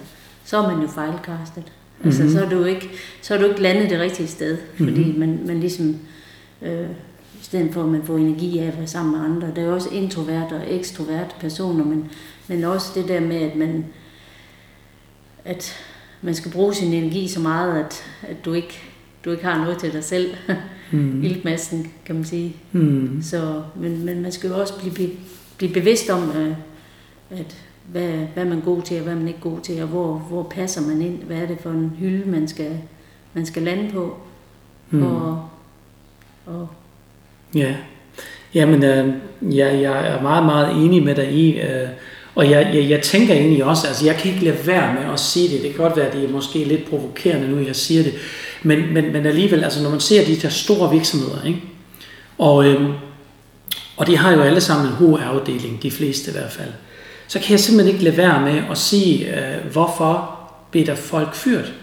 så 0.45 0.57
er 0.57 0.71
man 0.71 0.81
jo 0.81 0.87
fejlkastet. 0.87 1.63
Mm-hmm. 1.65 2.05
Altså, 2.05 2.31
så 2.31 2.45
er 2.45 2.49
du 2.49 2.63
ikke, 2.63 2.89
så 3.21 3.33
er 3.33 3.37
du 3.37 3.45
ikke 3.45 3.61
landet 3.61 3.89
det 3.89 3.99
rigtige 3.99 4.27
sted, 4.27 4.57
fordi 4.77 5.03
mm-hmm. 5.03 5.19
man, 5.19 5.39
man 5.45 5.59
ligesom, 5.59 5.95
øh, 6.61 6.89
i 7.41 7.43
stedet 7.43 7.73
for 7.73 7.83
at 7.83 7.89
man 7.89 8.03
får 8.03 8.17
energi 8.17 8.59
af 8.59 8.67
at 8.67 8.77
være 8.77 8.87
sammen 8.87 9.17
med 9.17 9.29
andre, 9.29 9.51
der 9.55 9.61
er 9.61 9.65
jo 9.65 9.73
også 9.73 9.89
introverte 9.89 10.53
og 10.53 10.73
ekstroverte 10.73 11.35
personer, 11.39 11.85
men, 11.85 12.11
men 12.47 12.63
også 12.63 12.91
det 12.95 13.07
der 13.07 13.19
med, 13.19 13.35
at 13.35 13.55
man, 13.55 13.85
at 15.45 15.75
man 16.21 16.35
skal 16.35 16.51
bruge 16.51 16.73
sin 16.73 16.93
energi 16.93 17.27
så 17.27 17.39
meget, 17.39 17.79
at, 17.79 18.03
at 18.27 18.45
du, 18.45 18.53
ikke, 18.53 18.81
du 19.25 19.31
ikke 19.31 19.45
har 19.45 19.57
noget 19.57 19.77
til 19.77 19.93
dig 19.93 20.03
selv. 20.03 20.35
Mm. 20.91 21.23
Iltmassen, 21.23 21.91
kan 22.05 22.15
man 22.15 22.25
sige. 22.25 22.55
Mm. 22.71 23.19
Så, 23.21 23.61
men, 23.75 24.05
men 24.05 24.21
man 24.21 24.31
skal 24.31 24.49
jo 24.49 24.59
også 24.59 24.73
blive, 24.79 25.09
blive, 25.57 25.73
bevidst 25.73 26.09
om, 26.09 26.31
øh, 26.37 26.55
at 27.31 27.57
hvad, 27.91 28.11
hvad 28.33 28.45
man 28.45 28.57
er 28.57 28.61
god 28.61 28.81
til, 28.81 28.97
og 28.97 29.03
hvad 29.03 29.15
man 29.15 29.27
ikke 29.27 29.37
er 29.37 29.49
god 29.49 29.59
til, 29.61 29.81
og 29.81 29.87
hvor, 29.87 30.13
hvor 30.13 30.43
passer 30.43 30.81
man 30.81 31.01
ind, 31.01 31.23
hvad 31.23 31.37
er 31.37 31.47
det 31.47 31.57
for 31.59 31.69
en 31.69 31.91
hylde, 31.99 32.29
man 32.29 32.47
skal, 32.47 32.77
man 33.33 33.45
skal 33.45 33.63
lande 33.63 33.91
på. 33.91 34.17
Mm. 34.91 35.03
Og, 35.03 35.49
og 36.45 36.67
ja, 37.55 37.75
Jamen, 38.53 38.83
øh, 38.83 39.13
ja, 39.41 39.79
jeg 39.79 40.07
er 40.07 40.21
meget, 40.21 40.45
meget 40.45 40.85
enig 40.85 41.03
med 41.03 41.15
dig 41.15 41.31
i, 41.31 41.59
øh, 41.59 41.89
og 42.35 42.49
jeg, 42.49 42.71
jeg, 42.73 42.89
jeg 42.89 43.01
tænker 43.01 43.33
egentlig 43.33 43.63
også, 43.63 43.87
altså 43.87 44.05
jeg 44.05 44.15
kan 44.15 44.31
ikke 44.31 44.45
lade 44.45 44.67
være 44.67 44.93
med 44.93 45.13
at 45.13 45.19
sige 45.19 45.53
det. 45.53 45.63
Det 45.63 45.71
kan 45.71 45.83
godt 45.83 45.97
være, 45.97 46.07
at 46.07 46.13
det 46.13 46.23
er 46.23 46.29
måske 46.29 46.63
lidt 46.63 46.89
provokerende 46.89 47.47
nu, 47.47 47.59
jeg 47.59 47.75
siger 47.75 48.03
det. 48.03 48.13
Men, 48.63 48.93
men, 48.93 49.13
men 49.13 49.25
alligevel, 49.25 49.63
altså 49.63 49.83
når 49.83 49.89
man 49.89 49.99
ser 49.99 50.25
de 50.25 50.35
der 50.35 50.49
store 50.49 50.91
virksomheder, 50.91 51.43
ikke? 51.45 51.61
Og, 52.37 52.65
øhm, 52.65 52.93
og 53.97 54.07
de 54.07 54.17
har 54.17 54.31
jo 54.31 54.41
alle 54.41 54.61
sammen 54.61 54.87
en 54.87 54.93
HR-afdeling, 54.93 55.83
de 55.83 55.91
fleste 55.91 56.31
i 56.31 56.33
hvert 56.33 56.51
fald. 56.51 56.69
Så 57.27 57.39
kan 57.39 57.51
jeg 57.51 57.59
simpelthen 57.59 57.93
ikke 57.93 58.05
lade 58.05 58.17
være 58.17 58.41
med 58.41 58.61
at 58.71 58.77
sige, 58.77 59.35
øh, 59.35 59.71
hvorfor 59.71 60.39
bliver 60.71 60.85
der 60.85 60.95
folk 60.95 61.35
fyret? 61.35 61.73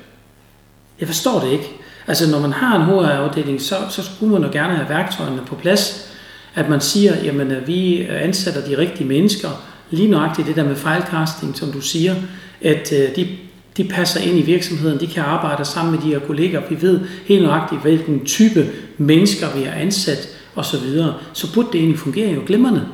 Jeg 1.01 1.09
forstår 1.09 1.41
det 1.41 1.53
ikke. 1.53 1.71
Altså 2.07 2.31
når 2.31 2.41
man 2.41 2.53
har 2.53 2.77
en 2.77 2.83
HR-afdeling, 2.83 3.63
så, 3.63 3.77
så 3.91 4.03
skulle 4.03 4.33
man 4.33 4.43
jo 4.43 4.49
gerne 4.53 4.77
have 4.77 4.89
værktøjerne 4.89 5.43
på 5.47 5.55
plads. 5.55 6.11
At 6.55 6.69
man 6.69 6.81
siger, 6.81 7.25
jamen 7.25 7.51
at 7.51 7.67
vi 7.67 7.97
øh, 7.97 8.23
ansætter 8.23 8.67
de 8.67 8.79
rigtige 8.79 9.09
mennesker, 9.09 9.49
lige 9.91 10.11
nøjagtigt 10.11 10.49
det 10.49 10.57
der 10.57 10.65
med 10.65 10.77
fejlcasting, 10.77 11.57
som 11.57 11.73
du 11.73 11.81
siger, 11.81 12.15
at 12.63 12.93
øh, 12.93 13.17
de, 13.17 13.29
de 13.77 13.85
passer 13.85 14.21
ind 14.21 14.39
i 14.39 14.43
virksomheden, 14.43 15.01
de 15.01 15.07
kan 15.07 15.23
arbejde 15.23 15.65
sammen 15.65 15.95
med 15.95 16.03
de 16.03 16.09
her 16.09 16.19
kolleger, 16.19 16.63
vi 16.69 16.83
ved 16.83 17.01
helt 17.27 17.43
nøjagtigt, 17.43 17.83
hvilken 17.83 18.25
type 18.25 18.67
mennesker 18.99 19.47
vi 19.57 19.63
har 19.63 19.73
ansat 19.73 20.29
osv., 20.57 20.79
så, 20.79 21.13
så 21.33 21.55
burde 21.55 21.69
det 21.73 21.79
egentlig 21.79 21.99
fungere 21.99 22.35
jo 22.35 22.43
glimrende. 22.47 22.89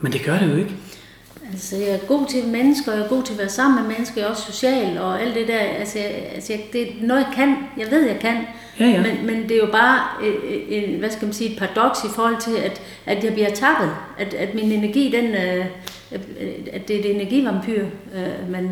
Men 0.00 0.12
det 0.12 0.22
gør 0.22 0.38
det 0.38 0.50
jo 0.50 0.56
ikke. 0.56 0.74
Altså, 1.52 1.76
jeg 1.76 1.88
er 1.88 1.98
god 1.98 2.26
til 2.26 2.48
mennesker, 2.48 2.92
jeg 2.92 3.02
er 3.02 3.08
god 3.08 3.22
til 3.22 3.32
at 3.32 3.38
være 3.38 3.48
sammen 3.48 3.82
med 3.82 3.94
mennesker, 3.94 4.20
jeg 4.20 4.26
er 4.26 4.30
også 4.30 4.52
social 4.52 4.98
og 4.98 5.22
alt 5.22 5.34
det 5.34 5.48
der. 5.48 5.58
Altså, 5.58 5.98
jeg, 5.98 6.30
altså 6.34 6.52
jeg, 6.52 6.62
det 6.72 6.82
er 6.82 6.86
noget, 7.02 7.20
jeg 7.20 7.32
kan. 7.34 7.56
Jeg 7.78 7.86
ved, 7.90 8.06
jeg 8.06 8.18
kan. 8.20 8.36
Ja, 8.80 8.86
ja. 8.86 9.02
Men, 9.02 9.26
men 9.26 9.42
det 9.42 9.50
er 9.50 9.66
jo 9.66 9.72
bare 9.72 10.00
en, 10.68 10.98
hvad 10.98 11.10
skal 11.10 11.26
man 11.26 11.32
sige, 11.32 11.50
et 11.50 11.58
paradoks 11.58 12.04
i 12.04 12.14
forhold 12.14 12.40
til, 12.40 12.56
at, 12.56 12.80
at 13.06 13.24
jeg 13.24 13.32
bliver 13.32 13.50
tappet. 13.50 13.90
At, 14.18 14.34
at 14.34 14.54
min 14.54 14.72
energi, 14.72 15.14
den, 15.16 15.24
øh, 15.24 15.66
at 16.72 16.88
det 16.88 16.96
er 16.96 17.00
et 17.00 17.14
energivampyr, 17.14 17.84
øh, 18.14 18.50
man 18.50 18.70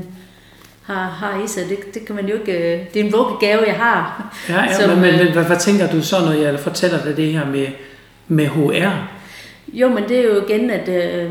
har, 0.87 1.09
har 1.09 1.45
i 1.45 1.49
sig. 1.49 1.69
Det, 1.69 1.95
det 1.95 2.07
kan 2.07 2.16
man 2.16 2.28
jo 2.28 2.35
ikke... 2.35 2.52
Øh, 2.52 2.85
det 2.95 3.00
er 3.00 3.05
en 3.05 3.12
vuggegave, 3.12 3.62
jeg 3.66 3.75
har. 3.75 4.35
Ja, 4.49 4.62
ja 4.62 4.73
som, 4.73 4.90
men, 4.90 5.00
men, 5.00 5.25
men 5.25 5.33
hvad, 5.33 5.45
hvad 5.45 5.57
tænker 5.57 5.90
du 5.90 6.02
så, 6.02 6.21
når 6.21 6.33
jeg 6.33 6.61
fortæller 6.61 7.02
dig 7.02 7.16
det 7.16 7.33
her 7.33 7.47
med 7.47 7.66
med 8.28 8.47
HR? 8.47 9.09
Jo, 9.73 9.88
men 9.88 10.09
det 10.09 10.19
er 10.19 10.23
jo 10.23 10.45
igen, 10.45 10.71
at 10.71 10.88
øh, 10.88 11.31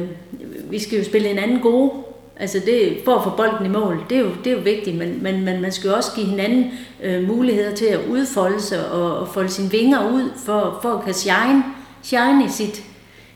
vi 0.69 0.79
skal 0.79 0.97
jo 0.97 1.05
spille 1.05 1.27
hinanden 1.27 1.59
gode. 1.59 1.91
Altså 2.39 2.61
det, 2.65 2.97
for 3.05 3.15
at 3.15 3.23
få 3.23 3.29
bolden 3.29 3.65
i 3.65 3.69
mål, 3.69 4.05
det 4.09 4.17
er 4.17 4.21
jo, 4.21 4.29
det 4.43 4.51
er 4.51 4.55
jo 4.55 4.61
vigtigt, 4.61 4.97
men, 4.97 5.23
men, 5.23 5.45
men 5.45 5.61
man 5.61 5.71
skal 5.71 5.87
jo 5.87 5.95
også 5.95 6.11
give 6.15 6.27
hinanden 6.27 6.71
øh, 7.03 7.23
muligheder 7.23 7.75
til 7.75 7.85
at 7.85 7.99
udfolde 8.09 8.61
sig 8.61 8.91
og, 8.91 9.17
og 9.17 9.27
folde 9.27 9.49
sine 9.49 9.71
vinger 9.71 10.11
ud, 10.11 10.29
for, 10.45 10.79
for 10.81 10.89
at 10.89 11.05
kan 11.05 11.13
shine, 11.13 11.63
shine 12.03 12.45
i, 12.45 12.49
sit, 12.49 12.83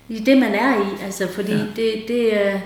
i 0.09 0.19
det, 0.19 0.38
man 0.38 0.53
er 0.53 0.75
i. 0.75 1.05
Altså 1.05 1.27
fordi 1.27 1.51
ja. 1.51 1.63
det, 1.75 1.93
det 2.07 2.47
er... 2.47 2.59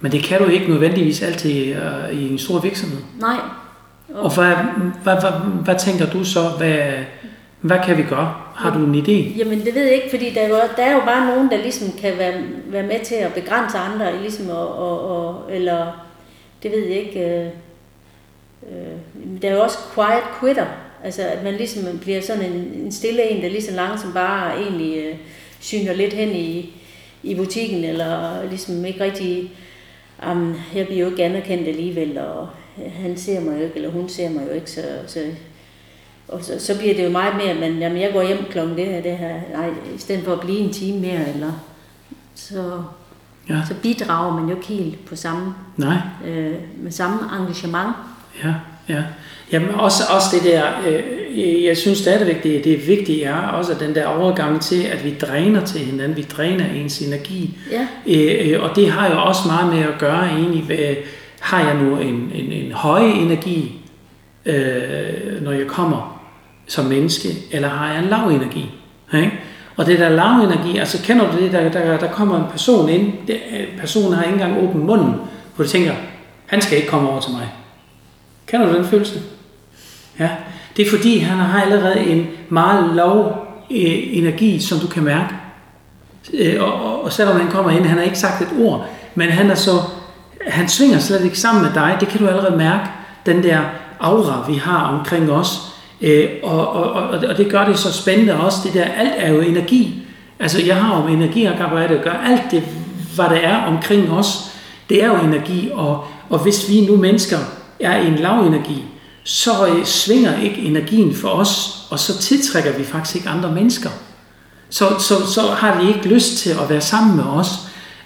Men 0.00 0.12
det 0.12 0.22
kan 0.22 0.38
du 0.42 0.48
ikke 0.48 0.70
nødvendigvis 0.70 1.22
altid 1.22 1.76
uh, 1.76 2.18
i 2.18 2.30
en 2.30 2.38
stor 2.38 2.60
virksomhed. 2.60 2.98
Nej. 3.20 3.36
Og, 4.14 4.22
og 4.22 4.34
hvad, 4.34 4.54
hvad, 5.02 5.20
hvad, 5.20 5.30
hvad 5.64 5.74
tænker 5.78 6.10
du 6.10 6.24
så, 6.24 6.40
hvad, 6.58 6.78
hvad 7.60 7.78
kan 7.84 7.96
vi 7.96 8.02
gøre? 8.02 8.34
Har 8.54 8.78
du 8.78 8.84
en 8.84 8.94
idé? 8.94 9.38
Jamen 9.38 9.64
det 9.64 9.74
ved 9.74 9.82
jeg 9.82 9.94
ikke, 9.94 10.10
fordi 10.10 10.30
der 10.34 10.40
er 10.40 10.48
jo, 10.48 10.54
der 10.76 10.82
er 10.82 10.92
jo 10.92 11.00
bare 11.00 11.26
nogen, 11.26 11.50
der 11.50 11.56
ligesom 11.56 11.92
kan 12.00 12.18
være, 12.18 12.34
være 12.66 12.86
med 12.86 13.00
til 13.04 13.14
at 13.14 13.34
begrænse 13.34 13.78
andre, 13.78 14.20
ligesom 14.20 14.48
og, 14.48 14.78
og, 14.78 15.00
og, 15.08 15.54
eller 15.54 16.06
det 16.62 16.70
ved 16.70 16.86
jeg 16.86 16.96
ikke. 16.96 17.20
Øh, 17.20 17.46
øh, 18.62 19.42
der 19.42 19.48
er 19.48 19.54
jo 19.54 19.62
også 19.62 19.78
quiet 19.94 20.22
quitter, 20.40 20.66
altså 21.04 21.22
at 21.22 21.44
man 21.44 21.54
ligesom 21.54 21.98
bliver 21.98 22.20
sådan 22.20 22.42
en, 22.42 22.72
en 22.84 22.92
stille 22.92 23.30
en, 23.30 23.42
der 23.42 23.48
ligesom 23.48 23.74
langsomt 23.74 24.14
bare 24.14 24.60
egentlig 24.60 24.98
øh, 24.98 25.14
syner 25.60 25.92
lidt 25.92 26.12
hen 26.12 26.28
i, 26.28 26.74
i 27.22 27.34
butikken, 27.34 27.84
eller 27.84 28.42
ligesom 28.48 28.84
ikke 28.84 29.04
rigtig, 29.04 29.50
um, 30.26 30.54
jeg 30.74 30.86
bliver 30.86 31.00
jo 31.00 31.10
ikke 31.10 31.24
anerkendt 31.24 31.68
alligevel, 31.68 32.18
og 32.18 32.48
han 33.02 33.16
ser 33.16 33.40
mig 33.40 33.58
jo 33.58 33.64
ikke, 33.64 33.76
eller 33.76 33.90
hun 33.90 34.08
ser 34.08 34.30
mig 34.30 34.46
jo 34.48 34.52
ikke, 34.52 34.70
så, 34.70 34.82
så 35.06 35.20
og 36.28 36.44
så, 36.44 36.52
så 36.58 36.78
bliver 36.78 36.94
det 36.94 37.04
jo 37.04 37.10
meget 37.10 37.36
mere, 37.36 37.54
men 37.54 37.78
jamen, 37.78 38.00
jeg 38.00 38.12
går 38.12 38.22
hjem 38.22 38.44
klokken 38.50 38.76
det 38.76 38.86
her, 38.86 39.00
det 39.02 39.18
her, 39.18 39.34
nej, 39.52 39.68
i 39.94 39.98
stedet 39.98 40.24
for 40.24 40.32
at 40.32 40.40
blive 40.40 40.58
en 40.58 40.72
time 40.72 40.98
mere, 40.98 41.28
eller 41.34 41.52
så, 42.34 42.82
ja. 43.48 43.60
så 43.68 43.74
bidrager 43.82 44.40
man 44.40 44.48
jo 44.48 44.56
ikke 44.56 44.68
helt 44.68 45.04
på 45.04 45.16
samme, 45.16 45.54
nej. 45.76 45.96
Øh, 46.26 46.54
med 46.76 46.92
samme 46.92 47.18
engagement. 47.40 47.96
Ja, 48.44 48.54
ja. 48.88 49.02
Jamen 49.52 49.70
også, 49.70 50.02
også 50.10 50.26
det 50.32 50.44
der, 50.44 50.64
øh, 50.86 51.02
jeg 51.64 51.76
synes 51.76 51.98
stadigvæk, 51.98 52.42
det, 52.42 52.64
det 52.64 52.72
er 52.72 52.86
vigtigt, 52.86 53.26
er 53.26 53.34
også 53.34 53.74
den 53.80 53.94
der 53.94 54.06
overgang 54.06 54.60
til, 54.60 54.82
at 54.82 55.04
vi 55.04 55.14
dræner 55.20 55.64
til 55.64 55.80
hinanden, 55.80 56.16
vi 56.16 56.22
dræner 56.22 56.64
ens 56.74 56.98
energi. 56.98 57.58
Ja. 57.70 57.86
Øh, 58.06 58.52
øh 58.52 58.62
og 58.62 58.76
det 58.76 58.90
har 58.90 59.08
jo 59.10 59.22
også 59.22 59.40
meget 59.46 59.74
med 59.74 59.82
at 59.82 59.98
gøre 59.98 60.26
egentlig, 60.26 60.62
hvad, 60.62 60.94
har 61.40 61.60
jeg 61.60 61.74
nu 61.82 61.96
en, 61.96 62.30
en, 62.34 62.52
en 62.52 62.72
høj 62.72 63.00
energi, 63.00 63.80
øh, 64.46 65.42
når 65.42 65.52
jeg 65.52 65.66
kommer 65.66 66.22
som 66.66 66.84
menneske, 66.84 67.28
eller 67.52 67.68
har 67.68 67.92
jeg 67.92 68.02
en 68.02 68.08
lav 68.08 68.28
energi? 68.28 68.70
Ikke? 69.14 69.32
Og 69.76 69.86
det 69.86 69.98
der 69.98 70.08
lav 70.08 70.44
energi, 70.44 70.78
altså 70.78 71.02
kender 71.02 71.32
du 71.32 71.42
det, 71.42 71.52
der, 71.52 71.68
der, 71.68 71.98
der 71.98 72.10
kommer 72.10 72.36
en 72.36 72.50
person 72.50 72.88
ind, 72.88 73.12
det, 73.26 73.40
personen 73.78 74.12
har 74.12 74.22
ikke 74.22 74.32
engang 74.32 74.68
åbent 74.68 74.84
munden, 74.84 75.14
hvor 75.54 75.64
du 75.64 75.70
tænker, 75.70 75.92
han 76.46 76.62
skal 76.62 76.76
ikke 76.76 76.88
komme 76.88 77.10
over 77.10 77.20
til 77.20 77.32
mig. 77.32 77.48
Kender 78.46 78.66
du 78.66 78.76
den 78.76 78.84
følelse? 78.84 79.20
Ja, 80.18 80.30
det 80.78 80.86
er 80.86 80.90
fordi, 80.90 81.18
han 81.18 81.38
har 81.38 81.62
allerede 81.62 82.00
en 82.00 82.26
meget 82.48 82.94
lav 82.94 83.36
øh, 83.70 84.16
energi, 84.18 84.60
som 84.60 84.78
du 84.78 84.86
kan 84.86 85.04
mærke. 85.04 85.34
Øh, 86.34 86.62
og, 86.62 86.72
og, 86.72 87.04
og 87.04 87.12
selvom 87.12 87.40
han 87.40 87.50
kommer 87.50 87.70
ind, 87.70 87.84
han 87.84 87.98
har 87.98 88.04
ikke 88.04 88.18
sagt 88.18 88.42
et 88.42 88.48
ord, 88.60 88.86
men 89.14 89.28
han 89.28 89.50
er 89.50 89.54
så, 89.54 89.70
han 90.46 90.68
svinger 90.68 90.98
slet 90.98 91.24
ikke 91.24 91.38
sammen 91.38 91.62
med 91.62 91.70
dig, 91.74 91.96
det 92.00 92.08
kan 92.08 92.20
du 92.20 92.26
allerede 92.26 92.56
mærke, 92.56 92.88
den 93.26 93.42
der 93.42 93.60
aura, 94.00 94.50
vi 94.50 94.54
har 94.54 94.98
omkring 94.98 95.30
os, 95.30 95.68
Øh, 96.00 96.28
og, 96.42 96.68
og, 96.68 96.92
og, 96.92 97.18
og 97.28 97.36
det 97.36 97.50
gør 97.50 97.64
det 97.64 97.78
så 97.78 97.92
spændende 97.92 98.40
også, 98.40 98.58
det 98.64 98.74
der, 98.74 98.84
alt 98.84 99.12
er 99.16 99.32
jo 99.32 99.40
energi. 99.40 100.02
Altså 100.40 100.62
jeg 100.66 100.76
har 100.76 100.96
jo 100.96 101.04
med 101.04 101.14
energi 101.14 101.44
at 101.44 101.56
gøre, 102.04 102.28
alt 102.28 102.42
det, 102.50 102.62
hvad 103.14 103.24
der 103.24 103.36
er 103.36 103.66
omkring 103.66 104.10
os, 104.10 104.50
det 104.88 105.02
er 105.02 105.06
jo 105.06 105.16
energi, 105.16 105.70
og, 105.74 106.04
og 106.30 106.38
hvis 106.38 106.68
vi 106.68 106.86
nu 106.86 106.96
mennesker 106.96 107.38
er 107.80 107.96
i 107.96 108.06
en 108.06 108.14
lav 108.14 108.40
energi, 108.40 108.84
så 109.28 109.66
øh, 109.66 109.84
svinger 109.84 110.40
ikke 110.40 110.62
energien 110.62 111.14
for 111.14 111.28
os, 111.28 111.82
og 111.90 111.98
så 111.98 112.18
tiltrækker 112.18 112.78
vi 112.78 112.84
faktisk 112.84 113.16
ikke 113.16 113.28
andre 113.28 113.52
mennesker. 113.52 113.90
Så, 114.70 114.88
så, 114.98 115.26
så 115.26 115.40
har 115.40 115.80
vi 115.80 115.88
ikke 115.88 116.08
lyst 116.08 116.38
til 116.38 116.50
at 116.50 116.70
være 116.70 116.80
sammen 116.80 117.16
med 117.16 117.24
os, 117.24 117.48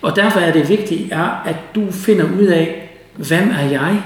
og 0.00 0.16
derfor 0.16 0.40
er 0.40 0.52
det 0.52 0.68
vigtigt, 0.68 1.12
er, 1.12 1.42
at 1.44 1.56
du 1.74 1.92
finder 1.92 2.24
ud 2.40 2.46
af, 2.46 2.90
hvem 3.16 3.50
er 3.50 3.70
jeg, 3.70 4.02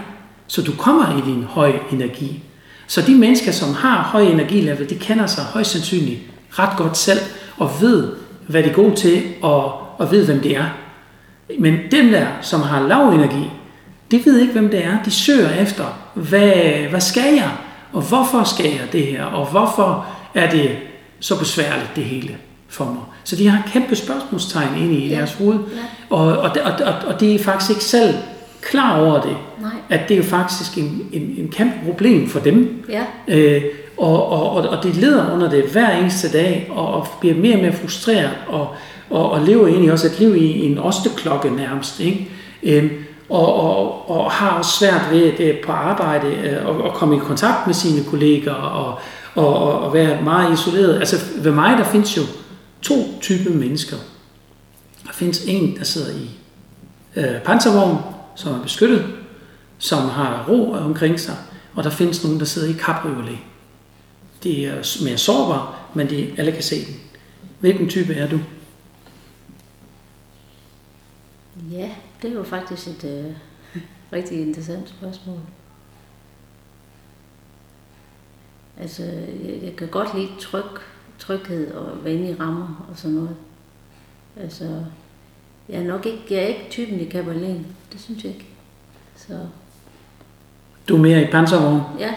så 0.46 0.62
du 0.62 0.72
kommer 0.78 1.18
i 1.18 1.30
din 1.30 1.44
høje 1.44 1.80
energi. 1.92 2.42
Så 2.86 3.02
de 3.02 3.14
mennesker, 3.14 3.52
som 3.52 3.74
har 3.74 4.02
høj 4.02 4.22
energilevel, 4.22 4.90
de 4.90 4.94
kender 4.94 5.26
sig 5.26 5.44
højst 5.44 5.70
sandsynligt 5.70 6.20
ret 6.50 6.76
godt 6.76 6.96
selv, 6.96 7.20
og 7.56 7.70
ved, 7.80 8.12
hvad 8.46 8.62
de 8.62 8.68
er 8.68 8.74
gode 8.74 8.96
til, 8.96 9.22
og, 9.42 9.72
og 9.98 10.10
ved, 10.10 10.26
hvem 10.26 10.40
det 10.40 10.56
er. 10.56 10.66
Men 11.58 11.78
dem 11.90 12.10
der, 12.10 12.26
som 12.42 12.60
har 12.60 12.86
lav 12.86 13.08
energi, 13.08 13.50
de 14.10 14.22
ved 14.24 14.40
ikke, 14.40 14.52
hvem 14.52 14.70
det 14.70 14.84
er. 14.84 15.02
De 15.04 15.10
søger 15.10 15.50
efter, 15.50 15.84
hvad, 16.14 16.52
hvad 16.90 17.00
skal 17.00 17.34
jeg? 17.34 17.50
Og 17.92 18.02
hvorfor 18.02 18.44
skal 18.44 18.66
jeg 18.66 18.92
det 18.92 19.06
her? 19.06 19.24
Og 19.24 19.46
hvorfor 19.46 20.06
er 20.34 20.50
det 20.50 20.70
så 21.20 21.38
besværligt, 21.38 21.90
det 21.96 22.04
hele 22.04 22.36
for 22.68 22.84
mig? 22.84 23.02
Så 23.24 23.36
de 23.36 23.48
har 23.48 23.62
kæmpe 23.72 23.96
spørgsmålstegn 23.96 24.82
inde 24.82 24.94
i 24.94 25.08
ja. 25.08 25.16
deres 25.16 25.32
hoved. 25.32 25.58
Ja. 25.58 25.82
Og, 26.10 26.38
og, 26.38 26.50
og, 26.64 26.94
og 27.06 27.20
de 27.20 27.34
er 27.34 27.38
faktisk 27.38 27.70
ikke 27.70 27.84
selv 27.84 28.14
klar 28.62 29.00
over 29.00 29.20
det. 29.20 29.36
Nej. 29.60 29.70
At 29.88 30.00
det 30.08 30.14
er 30.14 30.18
jo 30.18 30.24
faktisk 30.24 30.78
en, 30.78 31.08
en, 31.12 31.34
en 31.38 31.48
kæmpe 31.48 31.74
problem 31.84 32.28
for 32.28 32.40
dem. 32.40 32.84
Ja. 32.88 33.04
Øh, 33.28 33.62
og, 33.98 34.28
og, 34.28 34.50
og, 34.50 34.68
og 34.68 34.84
de 34.84 34.92
lider 34.92 35.32
under 35.32 35.50
det 35.50 35.64
hver 35.64 35.96
eneste 35.96 36.32
dag, 36.32 36.70
og, 36.70 36.94
og 36.94 37.06
bliver 37.20 37.34
mere 37.34 37.54
og 37.54 37.60
mere 37.60 37.72
frustreret, 37.72 38.30
og, 38.46 38.68
og, 39.10 39.30
og 39.30 39.40
lever 39.40 39.66
egentlig 39.66 39.92
også 39.92 40.06
et 40.06 40.20
liv 40.20 40.36
i, 40.36 40.46
i 40.46 40.66
en 40.66 40.78
osteklokke 40.78 41.50
nærmest. 41.50 42.00
Ikke? 42.00 42.28
Øh, 42.62 42.90
og, 43.28 43.54
og, 43.54 44.10
og 44.10 44.30
har 44.30 44.50
også 44.50 44.78
svært 44.78 45.10
ved 45.10 45.32
det 45.38 45.60
på 45.66 45.72
arbejde 45.72 46.26
øh, 46.26 46.66
og, 46.66 46.74
at, 46.74 46.86
at 46.86 46.94
komme 46.94 47.16
i 47.16 47.18
kontakt 47.18 47.66
med 47.66 47.74
sine 47.74 48.04
kolleger 48.04 48.52
og, 48.52 48.98
og, 49.34 49.56
og, 49.56 49.80
og 49.80 49.94
være 49.94 50.22
meget 50.22 50.52
isoleret. 50.52 50.98
Altså 50.98 51.16
ved 51.36 51.52
mig, 51.52 51.78
der 51.78 51.84
findes 51.84 52.16
jo 52.16 52.22
to 52.82 52.94
typer 53.20 53.50
mennesker. 53.50 53.96
Der 55.06 55.12
findes 55.12 55.44
en, 55.46 55.76
der 55.76 55.84
sidder 55.84 56.14
i 56.14 56.30
øh, 57.16 57.40
panservogn, 57.44 57.98
som 58.34 58.54
er 58.54 58.62
beskyttet, 58.62 59.06
som 59.78 60.08
har 60.08 60.44
ro 60.48 60.72
omkring 60.72 61.20
sig, 61.20 61.36
og 61.74 61.84
der 61.84 61.90
findes 61.90 62.24
nogen, 62.24 62.38
der 62.38 62.46
sidder 62.46 62.68
i 62.68 62.78
cabriolet. 62.78 63.38
De 64.42 64.66
er 64.66 65.02
mere 65.04 65.18
sårbare, 65.18 65.66
men 65.94 66.10
de 66.10 66.30
alle 66.36 66.52
kan 66.52 66.62
se 66.62 66.86
den. 66.86 66.96
Hvilken 67.60 67.88
type 67.88 68.14
er 68.14 68.28
du? 68.28 68.40
Ja, 71.72 71.88
det 72.22 72.30
er 72.30 72.34
jo 72.34 72.42
faktisk 72.42 72.88
et 72.88 73.04
øh, 73.04 73.32
rigtig 74.12 74.40
interessant 74.40 74.88
spørgsmål. 74.88 75.38
Altså, 78.80 79.02
jeg, 79.44 79.62
jeg 79.62 79.76
kan 79.76 79.88
godt 79.88 80.14
lide 80.14 80.28
tryg, 80.40 80.64
tryghed 81.18 81.72
og 81.72 82.04
venlige 82.04 82.36
rammer 82.40 82.86
og 82.90 82.98
sådan 82.98 83.16
noget. 83.16 83.36
Altså, 84.40 84.64
jeg 85.68 85.80
er 85.80 85.84
nok 85.84 86.06
ikke, 86.06 86.22
jeg 86.30 86.38
er 86.38 86.46
ikke 86.46 86.66
typen 86.70 87.00
i 87.00 87.04
kabalén. 87.04 87.62
Det 87.92 88.00
synes 88.00 88.24
jeg 88.24 88.32
ikke. 88.32 88.46
Så. 89.16 89.38
Du 90.88 90.96
er 90.96 91.00
mere 91.00 91.22
i 91.22 91.30
panservogn? 91.30 91.80
Ja, 91.98 92.14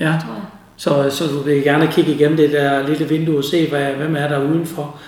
ja. 0.00 0.18
tror 0.24 0.34
jeg. 0.34 0.44
Så, 0.76 1.10
så 1.10 1.26
du 1.26 1.38
vil 1.38 1.62
gerne 1.62 1.92
kigge 1.92 2.14
igennem 2.14 2.36
det 2.36 2.52
der 2.52 2.88
lille 2.88 3.08
vindue 3.08 3.38
og 3.38 3.44
se, 3.44 3.68
hvad, 3.68 3.92
hvem 3.92 4.16
er 4.16 4.28
der 4.28 4.42
udenfor. 4.42 4.98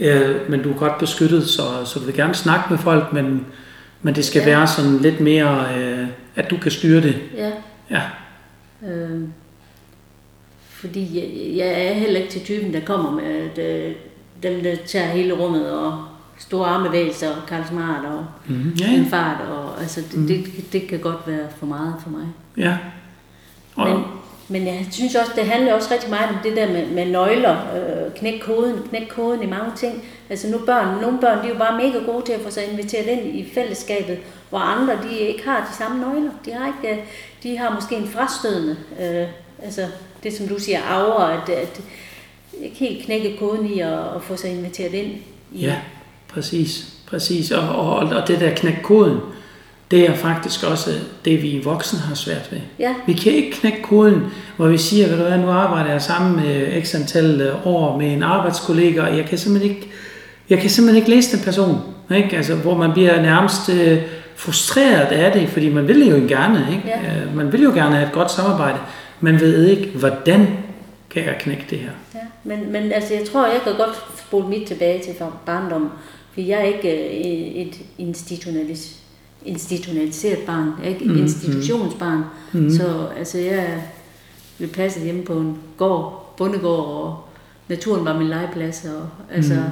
Ja. 0.00 0.18
Øh, 0.18 0.50
men 0.50 0.62
du 0.62 0.70
er 0.70 0.78
godt 0.78 0.98
beskyttet, 0.98 1.48
så, 1.48 1.62
så 1.84 1.98
du 1.98 2.04
vil 2.04 2.14
gerne 2.14 2.34
snakke 2.34 2.64
med 2.70 2.78
folk, 2.78 3.12
men, 3.12 3.46
men 4.02 4.14
det 4.14 4.24
skal 4.24 4.40
ja. 4.40 4.46
være 4.46 4.66
sådan 4.66 4.98
lidt 4.98 5.20
mere, 5.20 5.78
øh, 5.78 6.08
at 6.36 6.50
du 6.50 6.56
kan 6.56 6.70
styre 6.70 7.00
det. 7.00 7.22
Ja. 7.36 7.50
ja. 7.90 8.02
Øh, 8.88 9.20
fordi 10.68 11.18
jeg, 11.18 11.56
jeg 11.56 11.88
er 11.88 11.92
heller 11.92 12.20
ikke 12.20 12.32
til 12.32 12.44
typen, 12.44 12.72
der 12.74 12.80
kommer 12.80 13.10
med 13.10 13.50
det, 13.56 13.96
dem, 14.42 14.62
der 14.62 14.76
tager 14.86 15.06
hele 15.06 15.32
rummet 15.34 15.70
og 15.70 16.04
store 16.38 16.66
armbevægelser 16.66 17.36
og 17.36 17.46
Karl 17.48 17.64
Smart 17.68 18.04
og 18.04 18.26
mm, 18.46 18.72
ja, 18.80 18.86
ja. 18.86 18.98
en 18.98 19.06
fart. 19.06 19.40
Og, 19.40 19.80
altså, 19.80 20.00
det, 20.00 20.18
mm. 20.18 20.26
det, 20.26 20.72
det, 20.72 20.88
kan 20.88 20.98
godt 20.98 21.20
være 21.26 21.46
for 21.58 21.66
meget 21.66 21.94
for 22.02 22.10
mig. 22.10 22.26
Ja. 22.56 22.78
Og... 23.76 23.88
Men, 23.88 24.04
men 24.48 24.66
jeg 24.66 24.86
synes 24.90 25.14
også, 25.14 25.32
det 25.36 25.44
handler 25.44 25.74
også 25.74 25.88
rigtig 25.94 26.10
meget 26.10 26.28
om 26.28 26.36
det 26.42 26.56
der 26.56 26.72
med, 26.72 26.86
med 26.86 27.06
nøgler, 27.06 27.56
øh, 27.76 28.14
knæk 28.14 28.40
koden, 28.40 28.76
knæk 28.88 29.06
koden 29.08 29.42
i 29.42 29.46
mange 29.46 29.70
ting. 29.76 30.04
Altså 30.30 30.48
nu 30.48 30.58
børn, 30.58 31.00
nogle 31.00 31.18
børn, 31.20 31.38
de 31.38 31.44
er 31.44 31.48
jo 31.48 31.58
bare 31.58 31.82
mega 31.82 31.98
gode 31.98 32.24
til 32.24 32.32
at 32.32 32.40
få 32.40 32.50
sig 32.50 32.70
inviteret 32.70 33.06
ind 33.06 33.36
i 33.36 33.50
fællesskabet, 33.54 34.18
hvor 34.48 34.58
andre, 34.58 34.94
de 35.10 35.18
ikke 35.18 35.44
har 35.44 35.68
de 35.70 35.76
samme 35.76 36.00
nøgler. 36.00 36.30
De 36.44 36.52
har, 36.52 36.66
ikke, 36.66 36.96
øh, 36.96 37.06
de 37.42 37.58
har 37.58 37.74
måske 37.74 37.96
en 37.96 38.08
frastødende, 38.08 38.76
øh, 39.00 39.28
altså 39.62 39.86
det 40.22 40.32
som 40.32 40.48
du 40.48 40.58
siger, 40.58 40.82
arver, 40.82 41.24
at, 41.24 41.48
at 41.48 41.80
ikke 42.62 42.76
helt 42.76 43.04
knække 43.04 43.36
koden 43.38 43.66
i 43.66 43.80
at, 43.80 43.98
at 44.16 44.22
få 44.22 44.36
sig 44.36 44.50
inviteret 44.50 44.94
ind 44.94 45.06
i, 45.06 45.22
ja. 45.52 45.76
Præcis, 46.28 46.86
præcis. 47.06 47.50
Og, 47.50 47.68
og, 47.68 47.96
og 47.96 48.28
det 48.28 48.40
der 48.40 48.54
knæk 48.54 48.78
koden, 48.82 49.20
det 49.90 50.08
er 50.10 50.14
faktisk 50.14 50.62
også 50.64 50.90
det, 51.24 51.42
vi 51.42 51.60
voksne 51.64 51.98
har 51.98 52.14
svært 52.14 52.48
ved. 52.52 52.58
Ja, 52.78 52.94
Vi 53.06 53.12
kan 53.12 53.32
ikke 53.32 53.50
knække 53.52 53.82
koden, 53.82 54.22
hvor 54.56 54.68
vi 54.68 54.78
siger, 54.78 55.08
ved 55.08 55.16
du 55.16 55.22
hvad, 55.22 55.38
nu 55.38 55.50
arbejder 55.50 55.90
jeg 55.90 56.02
sammen 56.02 56.36
med 56.36 56.82
x 56.84 56.94
antal 56.94 57.40
øh, 57.40 57.66
år 57.66 57.98
med 57.98 58.12
en 58.12 58.22
arbejdskollega, 58.22 59.02
og 59.02 59.16
jeg 59.16 59.26
kan 59.26 59.38
simpelthen 59.38 59.70
ikke, 59.70 59.88
jeg 60.50 60.58
kan 60.58 60.70
simpelthen 60.70 60.96
ikke 61.02 61.10
læse 61.10 61.36
den 61.36 61.44
person. 61.44 61.80
Ikke? 62.16 62.36
Altså, 62.36 62.54
hvor 62.54 62.76
man 62.76 62.92
bliver 62.92 63.22
nærmest 63.22 63.68
øh, 63.68 63.98
frustreret 64.36 65.06
af 65.06 65.32
det, 65.32 65.48
fordi 65.48 65.68
man 65.68 65.88
vil 65.88 66.08
jo 66.08 66.16
gerne, 66.28 66.66
ikke? 66.70 66.88
Ja. 66.88 67.22
Øh, 67.26 67.36
man 67.36 67.52
vil 67.52 67.62
jo 67.62 67.70
gerne 67.70 67.94
have 67.96 68.06
et 68.06 68.12
godt 68.12 68.30
samarbejde. 68.30 68.78
Man 69.20 69.40
ved 69.40 69.66
ikke, 69.66 69.86
hvordan 69.98 70.46
kan 71.10 71.24
jeg 71.24 71.36
knække 71.40 71.64
det 71.70 71.78
her. 71.78 71.90
ja. 72.14 72.20
Men, 72.44 72.72
men 72.72 72.92
altså, 72.92 73.14
jeg 73.14 73.24
tror, 73.32 73.46
jeg 73.46 73.60
kan 73.64 73.72
godt 73.76 73.96
spole 74.26 74.48
mit 74.48 74.68
tilbage 74.68 75.02
til 75.02 75.12
barndommen. 75.46 75.90
For 76.34 76.40
jeg 76.40 76.58
er 76.58 76.64
ikke 76.64 77.10
et 77.56 77.74
institutionalis, 77.98 78.96
institutionaliseret 79.46 80.38
barn. 80.38 80.70
Jeg 80.78 80.84
er 80.84 80.88
ikke 80.94 81.04
et 81.04 81.10
Mhm. 81.10 81.20
institutionsbarn. 81.20 82.24
Mhm. 82.52 82.70
Så 82.70 83.06
altså, 83.18 83.38
jeg 83.38 83.82
blev 84.56 84.68
passet 84.68 85.02
hjemme 85.02 85.22
på 85.22 85.32
en 85.32 85.58
gård, 85.76 86.34
bondegård, 86.36 86.86
og 86.86 87.24
naturen 87.68 88.04
var 88.04 88.18
min 88.18 88.28
legeplads. 88.28 88.84
Og, 88.84 89.08
altså, 89.36 89.54
Mhm. 89.54 89.62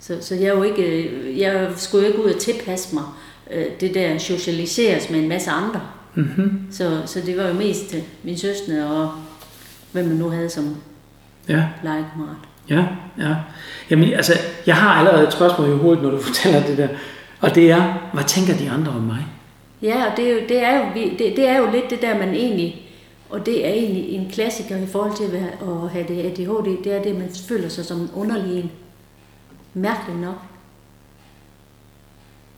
så, 0.00 0.16
så 0.20 0.34
jeg, 0.34 0.54
jo 0.56 0.62
ikke, 0.62 1.10
jeg 1.38 1.68
skulle 1.76 2.06
jo 2.06 2.12
ikke 2.12 2.24
ud 2.24 2.30
og 2.32 2.40
tilpasse 2.40 2.94
mig 2.94 3.04
øh, 3.50 3.64
det 3.80 3.94
der 3.94 4.18
socialiseres 4.18 5.10
med 5.10 5.18
en 5.20 5.28
masse 5.28 5.50
andre. 5.50 5.80
Mm-hmm. 6.14 6.60
Så, 6.70 7.00
så 7.06 7.20
det 7.26 7.36
var 7.36 7.48
jo 7.48 7.54
mest 7.54 7.94
min 8.22 8.38
søstre 8.38 8.86
og 8.86 9.10
hvem 9.92 10.04
man 10.06 10.16
nu 10.16 10.28
havde 10.28 10.50
som 10.50 10.76
Ja. 11.48 11.64
legekammerat. 11.84 12.36
Ja, 12.70 12.84
ja. 13.18 13.34
Jamen, 13.90 14.12
altså, 14.12 14.32
jeg 14.66 14.76
har 14.76 14.90
allerede 14.90 15.26
et 15.26 15.32
spørgsmål 15.32 15.68
i 15.68 15.72
hovedet, 15.72 16.02
når 16.02 16.10
du 16.10 16.18
fortæller 16.28 16.66
det 16.66 16.78
der. 16.78 16.88
Og 17.44 17.54
det 17.54 17.70
er, 17.70 18.10
hvad 18.12 18.24
tænker 18.24 18.56
de 18.56 18.70
andre 18.70 18.92
om 18.92 19.02
mig? 19.02 19.26
Ja, 19.82 20.10
og 20.10 20.16
det 20.16 20.28
er 20.30 20.32
jo, 20.34 20.40
det 20.48 20.62
er 20.64 20.78
jo, 20.78 20.84
det, 20.94 21.18
det 21.36 21.48
er 21.48 21.58
jo 21.58 21.70
lidt 21.70 21.90
det 21.90 22.02
der, 22.02 22.18
man 22.18 22.28
egentlig, 22.34 22.82
og 23.30 23.46
det 23.46 23.66
er 23.66 23.72
egentlig 23.72 24.08
en 24.08 24.30
klassiker 24.30 24.76
i 24.76 24.86
forhold 24.86 25.16
til 25.16 25.36
at, 25.36 25.90
have 25.90 26.08
det 26.08 26.24
ADHD, 26.24 26.84
det 26.84 26.92
er 26.92 27.02
det, 27.02 27.16
man 27.18 27.28
føler 27.48 27.68
sig 27.68 27.84
som 27.84 28.00
en 28.00 28.10
underlig 28.14 28.58
en. 28.60 28.70
Mærkeligt 29.74 30.20
nok. 30.20 30.34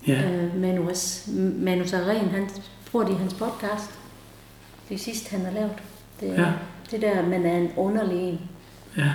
Ja, 0.06 0.22
Øh, 0.30 0.60
Manus, 0.60 1.22
Manus 1.58 1.92
Aren, 1.92 2.28
han 2.28 2.48
bruger 2.90 3.06
det 3.06 3.14
i 3.14 3.16
hans 3.18 3.34
podcast. 3.34 3.90
Det 4.88 5.00
sidste, 5.00 5.30
han 5.30 5.44
har 5.44 5.52
lavet. 5.52 5.70
Det, 6.20 6.26
Ja. 6.38 6.46
det 6.90 7.02
der, 7.02 7.22
man 7.28 7.46
er 7.46 7.56
en 7.56 7.70
underlig 7.76 8.18
en. 8.28 8.40
ja. 8.96 9.10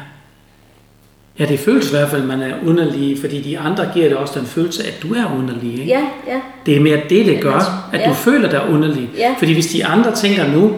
Ja, 1.39 1.45
det 1.45 1.59
føles 1.59 1.87
i 1.87 1.91
hvert 1.95 2.09
fald, 2.09 2.21
at 2.21 2.27
man 2.27 2.41
er 2.41 2.53
underlig, 2.65 3.17
fordi 3.19 3.41
de 3.41 3.59
andre 3.59 3.89
giver 3.93 4.09
dig 4.09 4.17
også 4.17 4.39
den 4.39 4.47
følelse, 4.47 4.83
at 4.87 5.03
du 5.03 5.13
er 5.13 5.35
underlig. 5.39 5.71
Ikke? 5.73 5.85
Ja, 5.85 6.01
ja, 6.27 6.39
Det 6.65 6.75
er 6.75 6.79
mere 6.79 6.99
det, 7.09 7.25
det 7.25 7.41
gør, 7.41 7.87
at 7.93 7.99
ja. 7.99 8.09
du 8.09 8.13
føler 8.13 8.49
dig 8.49 8.61
underlig. 8.69 9.09
Ja. 9.17 9.35
Fordi 9.39 9.53
hvis 9.53 9.67
de 9.67 9.85
andre 9.85 10.15
tænker 10.15 10.47
nu, 10.47 10.71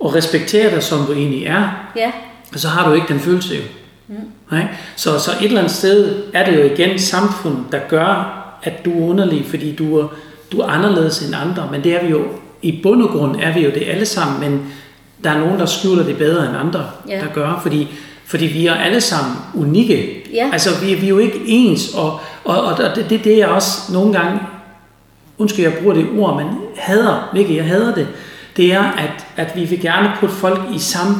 og 0.00 0.14
respekterer 0.14 0.70
dig, 0.70 0.82
som 0.82 0.98
du 1.06 1.12
egentlig 1.12 1.44
er, 1.46 1.88
ja, 1.96 2.10
så 2.56 2.68
har 2.68 2.88
du 2.88 2.94
ikke 2.94 3.06
den 3.08 3.20
følelse 3.20 3.54
jo. 3.54 3.60
Mm. 4.08 4.14
Nej? 4.50 4.66
Så, 4.96 5.18
så 5.18 5.30
et 5.40 5.44
eller 5.46 5.58
andet 5.58 5.72
sted 5.72 6.14
er 6.34 6.50
det 6.50 6.58
jo 6.58 6.62
igen 6.74 6.98
samfundet, 6.98 7.64
der 7.72 7.78
gør, 7.88 8.36
at 8.62 8.84
du 8.84 8.90
er 9.04 9.08
underlig, 9.10 9.44
fordi 9.46 9.74
du 9.74 9.98
er, 9.98 10.06
du 10.52 10.60
er 10.60 10.66
anderledes 10.66 11.22
end 11.26 11.34
andre. 11.34 11.68
Men 11.72 11.84
det 11.84 11.92
er 11.96 12.02
vi 12.04 12.10
jo, 12.10 12.22
i 12.62 12.80
bund 12.82 13.02
og 13.02 13.08
grund 13.08 13.36
er 13.42 13.54
vi 13.54 13.60
jo 13.60 13.70
det 13.70 13.82
alle 13.86 14.06
sammen, 14.06 14.40
men 14.40 14.62
der 15.24 15.30
er 15.30 15.38
nogen, 15.38 15.58
der 15.58 15.66
skjuler 15.66 16.04
det 16.04 16.16
bedre 16.16 16.46
end 16.48 16.56
andre, 16.56 16.84
Ja. 17.08 17.14
der 17.20 17.26
gør, 17.34 17.60
fordi, 17.62 17.88
fordi 18.30 18.46
vi 18.46 18.66
er 18.66 18.74
alle 18.74 19.00
sammen 19.00 19.36
unikke. 19.54 20.28
Ja. 20.34 20.50
Altså, 20.52 20.70
vi, 20.82 20.94
vi 20.94 21.06
er 21.06 21.08
jo 21.08 21.18
ikke 21.18 21.40
ens, 21.46 21.94
og, 21.94 22.20
og, 22.44 22.62
og 22.62 22.78
det, 22.96 23.06
det, 23.10 23.24
det 23.24 23.42
er 23.42 23.46
også 23.46 23.92
nogle 23.92 24.12
gange, 24.12 24.38
undskyld, 25.38 25.64
jeg 25.64 25.74
bruger 25.74 25.94
det 25.94 26.06
ord, 26.18 26.36
men 26.36 26.46
hader, 26.76 27.30
virkelig, 27.34 27.56
jeg 27.56 27.64
hader 27.64 27.94
det, 27.94 28.08
det 28.56 28.72
er, 28.72 28.82
at, 28.82 29.26
at 29.36 29.56
vi 29.56 29.64
vil 29.64 29.80
gerne 29.80 30.12
putte 30.20 30.34
folk 30.34 30.60
i 30.74 30.78
samme 30.78 31.14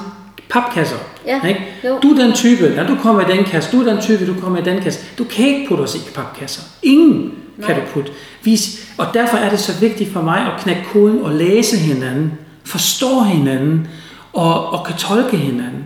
papkasser. 0.48 0.96
Ja, 1.26 1.46
Ikke? 1.48 1.60
jo. 1.84 1.98
Du 2.02 2.08
er 2.08 2.24
den 2.24 2.32
type, 2.32 2.72
når 2.76 2.86
du 2.86 2.96
kommer 3.02 3.28
i 3.28 3.36
den 3.36 3.44
kasse, 3.44 3.72
du 3.72 3.80
er 3.82 3.92
den 3.92 4.02
type, 4.02 4.26
du 4.26 4.34
kommer 4.40 4.58
i 4.58 4.62
den 4.62 4.82
kasse. 4.82 5.00
Du 5.18 5.24
kan 5.24 5.46
ikke 5.46 5.68
putte 5.68 5.82
os 5.82 5.94
i 5.94 5.98
papkasser. 6.14 6.62
Ingen 6.82 7.32
kan 7.66 7.76
Nej. 7.76 7.80
du 7.80 7.90
putte. 7.92 8.12
Vis. 8.42 8.88
Og 8.98 9.06
derfor 9.14 9.36
er 9.36 9.50
det 9.50 9.58
så 9.58 9.80
vigtigt 9.80 10.12
for 10.12 10.22
mig 10.22 10.38
at 10.38 10.60
knække 10.62 10.82
koden 10.92 11.22
og 11.22 11.32
læse 11.32 11.76
hinanden, 11.76 12.32
forstå 12.64 13.20
hinanden 13.20 13.88
og, 14.32 14.72
og 14.72 14.86
kan 14.86 14.96
tolke 14.96 15.36
hinanden. 15.36 15.84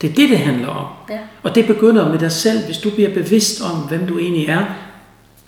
Det 0.00 0.10
er 0.10 0.14
det, 0.14 0.30
det 0.30 0.38
handler 0.38 0.68
om. 0.68 0.86
ja, 1.10 1.18
Og 1.42 1.54
det 1.54 1.66
begynder 1.66 2.08
med 2.10 2.18
dig 2.18 2.32
selv, 2.32 2.64
hvis 2.64 2.78
du 2.78 2.90
bliver 2.90 3.14
bevidst 3.14 3.62
om, 3.62 3.70
hvem 3.80 4.06
du 4.06 4.18
egentlig 4.18 4.46
er. 4.48 4.64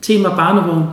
Tema 0.02 0.28
barnevogn, 0.28 0.84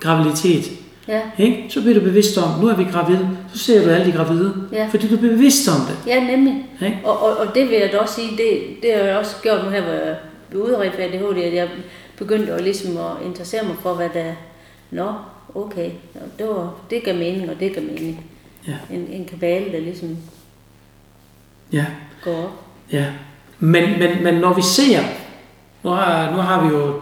graviditet. 0.00 0.70
ja. 1.08 1.20
Ikke? 1.38 1.64
Så 1.68 1.80
bliver 1.80 1.94
du 1.98 2.04
bevidst 2.04 2.38
om, 2.38 2.60
nu 2.60 2.66
er 2.68 2.76
vi 2.76 2.84
gravide, 2.84 3.36
så 3.52 3.58
ser 3.58 3.84
du 3.84 3.90
alle 3.90 4.06
de 4.06 4.12
gravide. 4.12 4.54
Ja. 4.72 4.86
Fordi 4.90 5.08
du 5.08 5.16
bliver 5.16 5.32
bevidst 5.34 5.68
om 5.68 5.80
det. 5.88 5.96
Ja, 6.06 6.24
nemlig. 6.24 6.66
Ikke? 6.82 6.98
Og, 7.04 7.22
og, 7.22 7.36
og 7.36 7.54
det 7.54 7.68
vil 7.68 7.76
jeg 7.78 7.90
da 7.92 7.98
også 7.98 8.14
sige, 8.14 8.30
det, 8.30 8.60
det 8.82 8.92
har 8.96 9.02
jeg 9.04 9.16
også 9.16 9.36
gjort 9.42 9.64
nu 9.64 9.70
her, 9.70 9.82
hvor 9.82 9.92
jeg 9.92 10.16
blev 10.50 10.62
udredt 10.62 10.94
for 10.94 11.02
ADHD, 11.02 11.42
at 11.42 11.54
jeg 11.54 11.68
begyndte 12.16 12.52
at, 12.52 12.62
ligesom 12.64 12.96
at 12.96 13.26
interessere 13.26 13.64
mig 13.64 13.76
for, 13.82 13.94
hvad 13.94 14.08
der... 14.14 14.32
Nå, 14.90 15.12
okay, 15.54 15.90
det, 16.38 16.48
var, 16.48 16.74
det 16.90 17.02
gav 17.04 17.14
mening, 17.14 17.50
og 17.50 17.60
det 17.60 17.74
gav 17.74 17.82
mening. 17.84 18.24
Ja. 18.66 18.74
En, 18.90 19.06
en 19.12 19.24
kabale, 19.24 19.72
der 19.72 19.80
ligesom 19.80 20.16
Ja. 21.72 21.84
går 22.24 22.32
op. 22.44 22.64
Ja, 22.92 23.04
men, 23.58 23.98
men, 23.98 24.22
men 24.22 24.34
når 24.34 24.54
vi 24.54 24.62
ser, 24.62 25.00
nu 25.84 25.90
har, 25.90 26.30
nu 26.30 26.36
har 26.36 26.64
vi 26.68 26.74
jo 26.76 26.94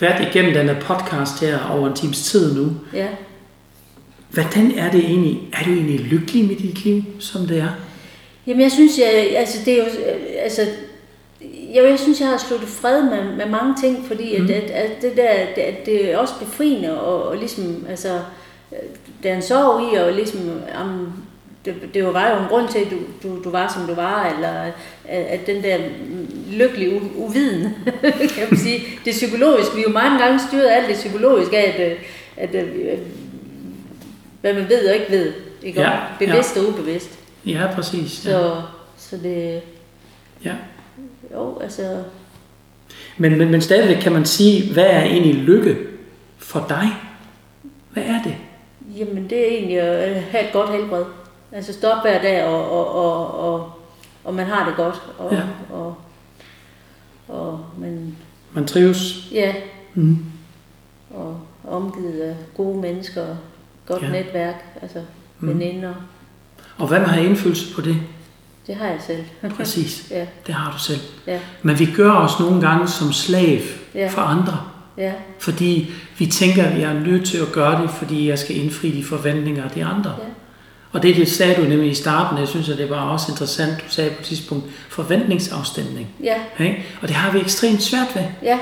været 0.00 0.28
igennem 0.28 0.54
den 0.54 0.68
her 0.68 0.80
podcast 0.80 1.40
her 1.40 1.58
over 1.70 1.88
en 1.88 1.94
times 1.94 2.22
tid 2.22 2.54
nu, 2.56 2.72
Ja, 2.92 3.06
hvordan 4.30 4.72
er 4.78 4.90
det 4.90 5.00
egentlig, 5.04 5.40
er 5.52 5.64
du 5.64 5.70
egentlig 5.70 6.00
lykkelig 6.00 6.44
med 6.48 6.56
dit 6.56 6.84
liv, 6.84 7.02
som 7.20 7.46
det 7.46 7.58
er? 7.58 7.68
Jamen 8.46 8.62
jeg 8.62 8.72
synes, 8.72 8.98
jeg, 8.98 9.36
altså 9.36 9.58
det 9.64 9.72
er 9.72 9.76
jo, 9.76 9.84
altså, 10.42 10.60
jeg, 11.74 11.84
jeg 11.84 11.98
synes, 11.98 12.20
jeg 12.20 12.28
har 12.28 12.36
sluttet 12.36 12.68
fred 12.68 13.02
med, 13.02 13.36
med 13.36 13.46
mange 13.46 13.74
ting, 13.82 14.06
fordi 14.06 14.38
Mhm. 14.38 14.48
at, 14.50 14.54
at, 14.54 14.70
at 14.70 15.02
det 15.02 15.12
der, 15.16 15.32
det, 15.54 15.60
at 15.62 15.86
det 15.86 16.12
er 16.12 16.18
også 16.18 16.34
befriende, 16.40 17.00
og, 17.00 17.22
og 17.28 17.36
ligesom, 17.36 17.86
altså, 17.88 18.14
øh, 18.72 18.78
der 19.22 19.30
er 19.30 19.36
en 19.36 19.42
sorg 19.42 19.92
i, 19.92 19.96
og 19.96 20.12
ligesom, 20.12 20.40
um, 20.84 21.12
det, 21.64 21.74
det 21.94 22.04
var 22.14 22.30
jo 22.30 22.36
en 22.42 22.48
grund 22.48 22.68
til, 22.68 22.78
at 22.78 22.86
du, 22.90 22.96
du, 23.22 23.44
du 23.44 23.50
var, 23.50 23.72
som 23.76 23.86
du 23.86 23.94
var, 23.94 24.26
eller 24.36 24.48
at, 25.08 25.24
at 25.24 25.46
den 25.46 25.62
der 25.62 25.78
lykkelige 26.52 26.96
u- 27.00 27.16
uviden, 27.16 27.62
kan 28.36 28.46
man 28.50 28.58
sige, 28.58 28.80
det 29.04 29.12
psykologiske, 29.12 29.74
vi 29.74 29.80
er 29.80 29.84
jo 29.88 29.92
mange 29.92 30.18
gange 30.18 30.40
styret 30.48 30.64
af 30.66 30.76
alt 30.76 30.88
det 30.88 30.96
psykologiske 30.96 31.58
at, 31.58 31.92
øh, 31.92 31.98
at, 32.36 32.54
at, 32.54 32.66
at 32.88 32.98
hvad 34.40 34.54
man 34.54 34.68
ved 34.68 34.88
og 34.88 34.94
ikke 34.94 35.10
ved, 35.10 35.32
ikke? 35.62 35.80
Ja, 35.80 35.90
bevidst 36.18 36.56
ja. 36.56 36.60
og 36.62 36.68
ubevidst. 36.68 37.18
Ja, 37.46 37.66
præcis. 37.74 38.26
Ja. 38.26 38.30
Så, 38.30 38.62
så 38.96 39.16
det, 39.22 39.60
Ja. 40.44 40.52
jo, 41.34 41.58
altså, 41.62 42.02
Men, 43.18 43.38
men, 43.38 43.50
men 43.50 43.60
stadigvæk 43.60 43.96
kan 44.02 44.12
man 44.12 44.24
sige, 44.24 44.72
hvad 44.72 44.86
er 44.86 45.02
egentlig 45.02 45.34
lykke 45.34 45.76
for 46.38 46.66
dig? 46.68 46.88
Hvad 47.92 48.02
er 48.02 48.22
det? 48.24 48.34
jamen 48.98 49.30
det 49.30 49.38
er 49.40 49.46
egentlig 49.56 49.80
at 49.80 50.22
have 50.22 50.44
et 50.46 50.52
godt 50.52 50.70
helbred. 50.72 51.04
Altså 51.54 51.72
stå 51.72 51.88
op 51.88 52.02
hver 52.02 52.22
dag, 52.22 52.44
og, 52.44 52.70
og, 52.70 52.94
og, 52.94 53.38
og, 53.54 53.70
og 54.24 54.34
man 54.34 54.46
har 54.46 54.66
det 54.66 54.76
godt, 54.76 55.02
og, 55.18 55.32
Ja. 55.32 55.36
ja. 55.38 55.42
og, 55.74 55.96
og 57.28 57.60
man, 57.78 58.16
Man 58.52 58.66
trives? 58.66 59.28
ja, 59.32 59.54
Mm. 59.96 60.18
og 61.14 61.40
omgivet 61.68 62.20
af 62.20 62.36
gode 62.56 62.80
mennesker, 62.80 63.26
godt 63.86 64.02
Ja. 64.02 64.08
netværk, 64.10 64.64
altså 64.82 64.98
Mm. 65.40 65.48
veninder, 65.48 65.94
Og 66.78 66.88
hvem 66.88 67.04
har 67.04 67.16
indflydelse 67.20 67.74
på 67.74 67.80
det? 67.80 67.96
det 68.66 68.74
har 68.74 68.86
jeg 68.86 68.98
selv. 69.06 69.24
Præcis. 69.56 70.06
ja, 70.10 70.26
Det 70.46 70.54
har 70.54 70.72
du 70.72 70.78
selv. 70.78 71.00
ja, 71.26 71.40
Men 71.62 71.78
vi 71.78 71.86
gør 71.96 72.10
os 72.12 72.40
nogle 72.40 72.60
gange 72.68 72.88
som 72.88 73.12
slave 73.12 73.60
Ja. 73.94 74.08
for 74.08 74.22
andre. 74.22 74.60
ja, 74.98 75.12
Fordi 75.38 75.90
vi 76.18 76.26
tænker, 76.26 76.64
at 76.64 76.76
vi 76.76 76.82
er 76.82 76.92
nødt 76.92 77.26
til 77.26 77.38
at 77.38 77.52
gøre 77.52 77.82
det, 77.82 77.90
fordi 77.90 78.28
jeg 78.28 78.38
skal 78.38 78.56
indfri 78.56 78.90
de 78.90 79.04
forventninger 79.04 79.64
af 79.64 79.70
de 79.70 79.84
andre. 79.84 80.10
Ja. 80.10 80.24
Og 80.94 81.02
det, 81.02 81.16
det 81.16 81.28
sagde 81.30 81.54
du 81.54 81.60
nemlig 81.68 81.90
i 81.90 81.94
starten, 81.94 82.38
jeg 82.38 82.48
synes, 82.48 82.68
at 82.68 82.78
det 82.78 82.90
var 82.90 83.00
også 83.00 83.26
interessant, 83.32 83.72
du 83.88 83.88
sagde 83.88 84.10
på 84.10 84.16
et 84.20 84.26
tidspunkt, 84.26 84.64
forventningsafstemning. 84.88 86.08
ja, 86.22 86.34
Ikke? 86.58 86.84
Og 87.02 87.08
det 87.08 87.16
har 87.16 87.32
vi 87.32 87.40
ekstremt 87.40 87.82
svært 87.82 88.06
ved. 88.14 88.22
ja, 88.42 88.58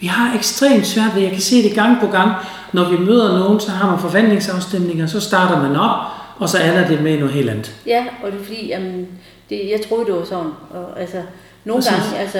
Vi 0.00 0.06
har 0.06 0.34
ekstremt 0.36 0.86
svært 0.86 1.14
ved, 1.14 1.22
jeg 1.22 1.30
kan 1.30 1.40
se 1.40 1.62
det 1.62 1.74
gang 1.74 2.00
på 2.00 2.06
gang, 2.06 2.32
når 2.72 2.90
vi 2.90 2.96
møder 2.98 3.38
nogen, 3.38 3.60
så 3.60 3.70
har 3.70 3.90
man 3.90 3.98
forventningsafstemninger, 3.98 5.06
så 5.06 5.20
starter 5.20 5.62
man 5.62 5.76
op, 5.76 5.98
og 6.38 6.48
så 6.48 6.58
ender 6.62 6.86
det 6.88 7.02
med 7.02 7.18
noget 7.18 7.34
helt 7.34 7.50
andet. 7.50 7.76
Ja, 7.86 8.06
og 8.22 8.32
det 8.32 8.40
er 8.40 8.44
fordi, 8.44 8.66
jamen, 8.66 9.08
det, 9.50 9.70
jeg 9.70 9.80
troede, 9.88 10.06
det 10.06 10.14
var 10.14 10.24
sådan. 10.24 10.50
Og, 10.70 11.00
altså, 11.00 11.22
nogle 11.64 11.82
Præcis. 11.82 11.96
gange, 12.10 12.18
altså, 12.18 12.38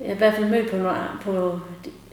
jeg 0.00 0.08
har 0.08 0.14
i 0.14 0.18
hvert 0.18 0.34
fald 0.34 0.46
mødt 0.46 0.70
på, 0.70 0.76
på 1.24 1.60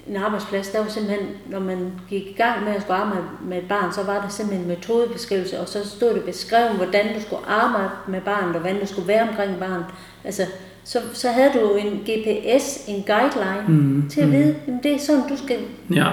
en 0.09 0.15
arbejdsplads, 0.15 0.69
der 0.69 0.79
var 0.79 0.87
simpelthen, 0.89 1.27
når 1.49 1.59
man 1.59 1.91
gik 2.09 2.27
i 2.27 2.33
gang 2.33 2.63
med 2.63 2.75
at 2.75 2.81
skulle 2.81 2.97
arbejde 2.97 3.23
med 3.41 3.57
et 3.57 3.67
barn, 3.67 3.93
så 3.93 4.03
var 4.03 4.21
der 4.21 4.29
simpelthen 4.29 4.69
en 4.69 4.77
metodebeskrivelse, 4.77 5.59
og 5.59 5.67
så 5.67 5.89
stod 5.89 6.13
det 6.13 6.23
beskrevet, 6.23 6.71
hvordan 6.71 7.15
du 7.15 7.21
skulle 7.21 7.45
arbejde 7.47 7.89
med 8.07 8.21
barnet, 8.21 8.55
og 8.55 8.61
hvordan 8.61 8.79
du 8.79 8.87
skulle 8.87 9.07
være 9.07 9.29
omkring 9.29 9.59
barnet. 9.59 9.85
Altså, 10.23 10.45
så, 10.83 11.01
så 11.13 11.29
havde 11.29 11.51
du 11.53 11.75
en 11.75 11.91
GPS, 11.91 12.85
en 12.87 13.03
guideline, 13.03 13.63
Mm, 13.67 14.09
til 14.09 14.21
at 14.21 14.31
vide, 14.31 14.55
jamen, 14.67 14.83
det 14.83 14.93
er 14.95 14.99
sådan, 14.99 15.29
du 15.29 15.37
skal 15.37 15.59
Ja, 15.93 16.09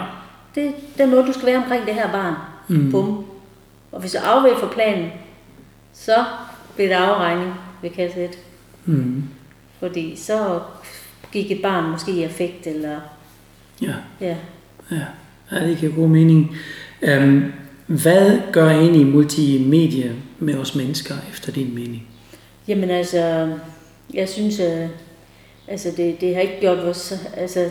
det, 0.54 0.74
det 0.96 1.02
er 1.02 1.06
noget, 1.06 1.26
du 1.26 1.32
skal 1.32 1.46
være 1.46 1.56
omkring 1.56 1.86
det 1.86 1.94
her 1.94 2.12
barn. 2.12 2.34
Mm. 2.68 2.90
Bum. 2.90 3.24
Og 3.92 4.00
hvis 4.00 4.12
du 4.12 4.18
afviger 4.18 4.58
fra 4.58 4.66
planen, 4.66 5.10
så 5.92 6.24
bliver 6.74 6.88
der 6.88 6.98
afregning 6.98 7.54
ved 7.82 7.90
kasse 7.90 8.24
1. 8.24 8.38
Mm. 8.84 9.24
Fordi 9.78 10.16
så 10.16 10.60
gik 11.32 11.50
et 11.50 11.62
barn 11.62 11.90
måske 11.90 12.12
i 12.12 12.22
affekt, 12.22 12.66
eller 12.66 13.00
Ja, 13.86 13.94
ja. 14.26 14.36
ja. 15.50 15.66
det 15.66 15.78
giver 15.78 15.94
god 15.94 16.08
mening. 16.08 16.56
Um, 17.18 17.52
hvad 17.86 18.38
gør 18.52 18.68
egentlig 18.70 19.06
multimedie 19.06 20.12
med 20.38 20.54
os 20.54 20.74
mennesker, 20.74 21.14
efter 21.32 21.52
din 21.52 21.74
mening? 21.74 22.08
Jamen 22.68 22.90
altså, 22.90 23.52
jeg 24.14 24.28
synes, 24.28 24.60
at 24.60 24.88
altså 25.68 25.92
det, 25.96 26.20
det 26.20 26.34
har 26.34 26.42
ikke 26.42 26.60
gjort 26.60 26.78
vores, 26.78 27.14
altså, 27.36 27.70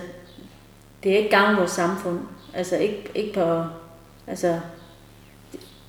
det 1.03 1.11
er 1.11 1.17
ikke 1.17 1.29
gavn 1.29 1.57
vores 1.57 1.71
samfund. 1.71 2.19
Altså 2.53 2.75
ikke, 2.77 3.03
ikke 3.15 3.33
på, 3.33 3.63
altså, 4.27 4.59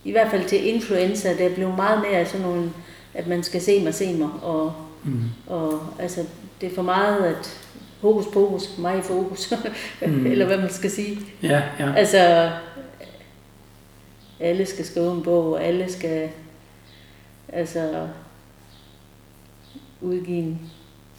i 0.04 0.10
hvert 0.10 0.30
fald 0.30 0.44
til 0.44 0.68
influencer, 0.74 1.37
det 1.37 1.46
er 1.46 1.54
blevet 1.54 1.76
meget 1.76 2.02
mere 2.10 2.26
sådan 2.26 2.46
nogle, 2.46 2.70
at 3.14 3.26
man 3.26 3.42
skal 3.42 3.60
se 3.60 3.84
mig, 3.84 3.94
se 3.94 4.14
mig, 4.14 4.28
og, 4.42 4.72
Mm. 5.06 5.20
og 5.46 5.87
altså, 5.98 6.20
det 6.60 6.70
er 6.70 6.74
for 6.74 6.82
meget, 6.82 7.24
at 7.24 7.63
hokus 8.04 8.24
pokus, 8.32 8.78
mig 8.78 8.98
i 8.98 9.02
fokus, 9.02 9.52
Mm. 10.06 10.26
eller 10.26 10.46
hvad 10.46 10.58
man 10.58 10.70
skal 10.70 10.90
sige. 10.90 11.18
Ja, 11.42 11.62
ja. 11.80 11.92
Altså, 11.96 12.50
alle 14.40 14.66
skal 14.66 14.84
skrive 14.84 15.12
en 15.12 15.22
bog, 15.22 15.52
og 15.52 15.64
alle 15.64 15.92
skal 15.92 16.28
altså 17.52 17.88
udgive 20.00 20.36
en 20.38 20.60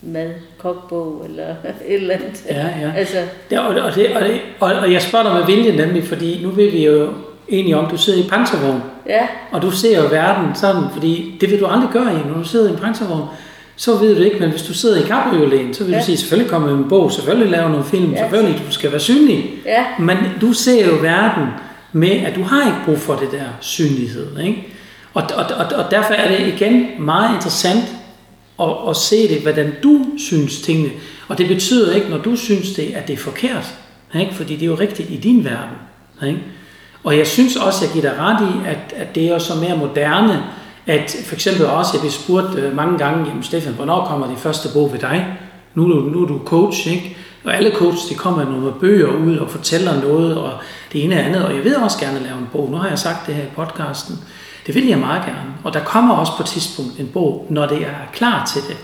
mad, 0.01 0.33
kokbog 0.57 1.25
eller 1.29 1.55
et 1.87 1.95
eller 1.95 2.15
andet. 2.15 2.45
Ja, 2.49 2.67
ja. 2.81 2.91
Altså, 2.95 3.17
Det, 3.49 3.59
og, 3.59 3.65
og, 3.67 3.95
det, 3.95 4.15
og, 4.15 4.21
det, 4.21 4.41
og, 4.59 4.73
og 4.73 4.91
jeg 4.93 5.01
spørger 5.01 5.25
dig 5.25 5.33
med 5.35 5.45
vilje 5.55 5.85
nemlig, 5.85 6.03
fordi 6.03 6.43
nu 6.43 6.49
vil 6.49 6.71
vi 6.73 6.85
jo 6.85 7.13
egentlig 7.49 7.75
om, 7.75 7.89
du 7.89 7.97
sidder 7.97 8.25
i 8.25 8.27
panservogn, 8.29 8.81
ja, 9.07 9.27
og 9.51 9.61
du 9.61 9.71
ser 9.71 10.01
jo 10.01 10.07
verden 10.09 10.55
sådan, 10.55 10.83
fordi 10.93 11.37
det 11.41 11.51
vil 11.51 11.59
du 11.59 11.65
aldrig 11.65 11.89
gøre 11.93 12.13
i, 12.13 12.27
når 12.27 12.33
du 12.37 12.43
sidder 12.43 12.69
i 12.69 12.73
en 12.73 12.79
panservogn. 12.79 13.27
Så 13.75 13.97
ved 13.97 14.15
du 14.15 14.21
ikke, 14.21 14.39
men 14.39 14.49
hvis 14.49 14.61
du 14.61 14.73
sidder 14.73 15.03
i 15.03 15.07
cabriolet, 15.07 15.75
så 15.75 15.83
vil 15.83 15.91
ja. 15.91 15.99
Du 15.99 16.05
sige, 16.05 16.17
selvfølgelig 16.17 16.51
kommer 16.51 16.69
med 16.69 16.83
en 16.83 16.89
bog, 16.89 17.11
selvfølgelig 17.11 17.49
lave 17.51 17.69
nogle 17.69 17.85
film, 17.85 18.11
ja. 18.11 18.17
Selvfølgelig 18.17 18.61
du 18.67 18.73
skal 18.73 18.91
være 18.91 18.99
synlig. 18.99 19.49
ja, 19.65 19.85
Men 19.99 20.17
du 20.41 20.53
ser 20.53 20.85
jo 20.87 20.95
verden 21.01 21.47
med, 21.93 22.11
at 22.11 22.35
du 22.35 22.43
har 22.43 22.65
ikke 22.65 22.77
brug 22.85 22.97
for 22.97 23.15
det 23.15 23.31
der 23.31 23.45
synlighed. 23.61 24.39
Ikke? 24.39 24.67
Og, 25.13 25.23
og, 25.35 25.45
og, 25.57 25.65
og 25.85 25.91
derfor 25.91 26.13
er 26.13 26.37
det 26.37 26.53
igen 26.53 26.85
meget 26.99 27.35
interessant 27.35 27.85
at, 28.61 28.69
at 28.89 28.95
se 28.95 29.27
det, 29.27 29.41
hvordan 29.41 29.73
du 29.83 30.05
synes 30.17 30.61
tingene. 30.61 30.89
Og 31.27 31.37
det 31.37 31.47
betyder 31.47 31.95
ikke, 31.95 32.09
når 32.09 32.17
du 32.17 32.35
synes 32.35 32.73
det, 32.73 32.93
at 32.95 33.07
det 33.07 33.13
er 33.13 33.17
forkert. 33.17 33.75
Ikke? 34.19 34.33
Fordi 34.33 34.53
det 34.53 34.61
er 34.61 34.65
jo 34.67 34.75
rigtigt 34.75 35.09
i 35.09 35.17
din 35.17 35.43
verden. 35.45 35.77
Ikke? 36.27 36.39
Og 37.03 37.17
jeg 37.17 37.27
synes 37.27 37.55
også, 37.55 37.85
jeg 37.85 37.93
giver 37.93 38.11
dig 38.11 38.19
ret 38.19 38.41
i, 38.41 38.69
at, 38.69 38.93
at 38.95 39.15
det 39.15 39.23
er 39.23 39.29
jo 39.29 39.39
så 39.39 39.55
mere 39.55 39.77
moderne, 39.77 40.43
at 40.85 41.15
for 41.25 41.35
eksempel 41.35 41.65
også, 41.65 41.91
jeg 41.93 42.03
vi 42.03 42.09
spurgt 42.09 42.55
øh, 42.55 42.75
mange 42.75 42.97
gange, 42.97 43.27
jamen 43.27 43.43
Stefan, 43.43 43.73
hvornår 43.73 44.05
kommer 44.05 44.27
det 44.27 44.37
første 44.37 44.69
bog 44.73 44.91
ved 44.91 44.99
dig? 44.99 45.37
Nu 45.75 45.83
er 45.83 45.87
du, 45.87 45.99
nu 46.01 46.23
er 46.23 46.27
du 46.27 46.41
coach, 46.45 46.87
ikke? 46.87 47.17
Og 47.43 47.55
alle 47.55 47.71
coaches, 47.71 48.05
de 48.05 48.15
kommer 48.15 48.45
med 48.45 48.51
nogle 48.51 48.73
bøger 48.79 49.07
ud 49.07 49.37
og 49.37 49.49
fortæller 49.49 50.01
noget, 50.01 50.37
og 50.37 50.51
det 50.93 51.03
ene 51.03 51.15
og 51.15 51.25
andet, 51.25 51.45
og 51.45 51.55
jeg 51.55 51.63
vil 51.63 51.77
også 51.77 51.99
gerne 51.99 52.19
lave 52.19 52.37
en 52.37 52.47
bog. 52.51 52.71
Nu 52.71 52.77
har 52.77 52.89
jeg 52.89 52.99
sagt 52.99 53.27
det 53.27 53.35
her 53.35 53.43
i 53.43 53.55
podcasten. 53.55 54.19
Det 54.67 54.75
vil 54.75 54.87
jeg 54.87 54.97
meget 54.97 55.25
gerne. 55.25 55.53
Og 55.63 55.73
der 55.73 55.79
kommer 55.79 56.15
også 56.15 56.31
på 56.37 56.43
et 56.43 56.49
tidspunkt 56.49 56.99
en 56.99 57.07
bog, 57.07 57.47
når 57.49 57.65
det 57.65 57.81
er 57.81 58.09
klar 58.13 58.45
til 58.53 58.61
det. 58.61 58.77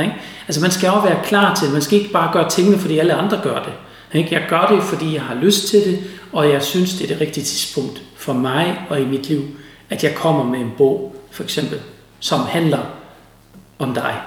Ikke? 0.00 0.14
Altså 0.48 0.60
man 0.60 0.70
skal 0.70 0.90
også 0.90 1.08
være 1.08 1.18
klar 1.24 1.54
til 1.54 1.64
det. 1.64 1.72
Man 1.72 1.82
skal 1.82 1.98
ikke 1.98 2.12
bare 2.12 2.32
gøre 2.32 2.48
tingene, 2.48 2.78
fordi 2.78 2.98
alle 2.98 3.14
andre 3.14 3.40
gør 3.42 3.62
det. 3.62 3.72
Ikke? 4.18 4.34
Jeg 4.34 4.46
gør 4.48 4.66
det, 4.70 4.82
fordi 4.82 5.14
jeg 5.14 5.22
har 5.22 5.34
lyst 5.34 5.68
til 5.68 5.84
det, 5.84 5.98
og 6.32 6.50
jeg 6.50 6.62
synes, 6.62 6.94
det 6.94 7.04
er 7.04 7.08
det 7.08 7.20
rigtige 7.20 7.44
tidspunkt 7.44 8.02
for 8.16 8.32
mig 8.32 8.80
og 8.88 9.00
i 9.00 9.04
mit 9.04 9.28
liv, 9.28 9.42
at 9.90 10.04
jeg 10.04 10.14
kommer 10.14 10.44
med 10.44 10.58
en 10.60 10.72
bog, 10.78 11.14
for 11.30 11.42
eksempel, 11.42 11.80
som 12.20 12.40
handler 12.40 13.00
om 13.78 13.94
dig. 13.94 14.20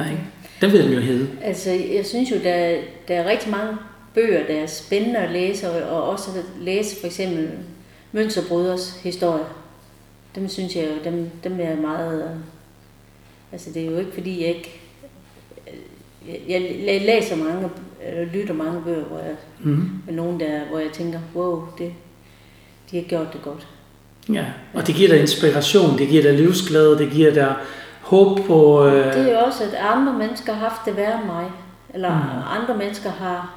Ikke? 0.00 0.22
Den 0.60 0.72
vil 0.72 0.84
den 0.84 0.92
jo 0.92 1.00
hedde. 1.00 1.28
altså 1.42 1.70
jeg 1.70 2.06
synes 2.06 2.30
jo, 2.30 2.36
der, 2.44 2.80
der 3.08 3.14
er 3.14 3.28
rigtig 3.30 3.50
mange 3.50 3.76
bøger, 4.14 4.46
der 4.46 4.54
er 4.62 4.66
spændende 4.66 5.18
at 5.18 5.30
læse, 5.30 5.70
og, 5.70 5.96
og 6.02 6.08
også 6.10 6.30
at 6.30 6.44
læse 6.60 7.00
for 7.00 7.06
eksempel 7.06 7.50
Mønsterbryders 8.12 9.00
historie. 9.02 9.44
Dem 10.34 10.48
synes 10.48 10.76
jeg 10.76 10.84
jo, 10.84 11.10
dem, 11.10 11.30
dem 11.44 11.60
er 11.60 11.76
meget... 11.76 12.22
øh, 12.24 12.30
Altså 13.52 13.70
det 13.74 13.82
er 13.82 13.90
jo 13.90 13.98
ikke 13.98 14.12
fordi, 14.12 14.40
jeg 14.40 14.48
ikke... 14.48 14.80
Jeg, 16.28 16.40
jeg, 16.48 16.80
jeg 16.86 17.00
læser 17.00 17.36
mange, 17.36 17.68
eller 18.02 18.32
lytter 18.32 18.54
mange 18.54 18.82
bøger, 18.82 19.04
hvor 19.04 19.18
jeg, 19.18 19.36
Mm. 19.62 19.90
med 20.06 20.14
nogen 20.14 20.40
der, 20.40 20.64
hvor 20.64 20.78
jeg 20.78 20.90
tænker, 20.92 21.20
wow, 21.34 21.64
det, 21.78 21.92
de 22.90 22.96
har 22.96 23.04
gjort 23.04 23.32
det 23.32 23.42
godt. 23.42 23.66
Ja, 24.32 24.44
og 24.74 24.86
det 24.86 24.94
giver 24.94 25.08
dig 25.08 25.20
inspiration, 25.20 25.98
det 25.98 26.08
giver 26.08 26.22
dig 26.22 26.34
livsglæde, 26.34 26.98
det 26.98 27.10
giver 27.10 27.34
dig 27.34 27.54
håb 28.00 28.40
på... 28.46 28.86
Øh, 28.86 29.14
Det 29.14 29.32
er 29.32 29.38
også, 29.42 29.64
at 29.64 29.74
andre 29.94 30.12
mennesker 30.12 30.52
har 30.52 30.68
haft 30.68 30.80
det 30.86 30.96
værre 30.96 31.18
end 31.20 31.26
mig. 31.26 31.44
Eller 31.94 32.10
Mm. 32.10 32.62
andre 32.62 32.76
mennesker 32.78 33.10
har, 33.10 33.50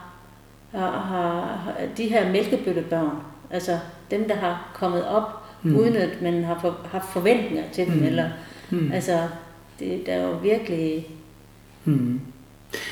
har, 0.72 0.92
har, 0.92 1.58
de 1.98 2.04
her 2.08 2.32
mælkebøttebørn. 2.32 3.10
Altså 3.52 3.78
dem, 4.12 4.28
der 4.28 4.36
har 4.36 4.68
kommet 4.74 5.06
op, 5.06 5.40
Mm. 5.66 5.76
uden 5.76 5.96
at 5.96 6.22
man 6.22 6.44
har 6.44 6.58
for, 6.62 6.76
haft 6.92 7.06
forventninger 7.14 7.64
til 7.74 7.86
dem. 7.86 7.94
Mm. 7.96 8.04
Eller, 8.06 8.26
mm. 8.70 8.92
Altså, 8.94 9.20
det, 9.80 10.04
der 10.06 10.14
er 10.14 10.22
jo 10.24 10.32
virkelig... 10.44 11.08
Mm. 11.86 12.20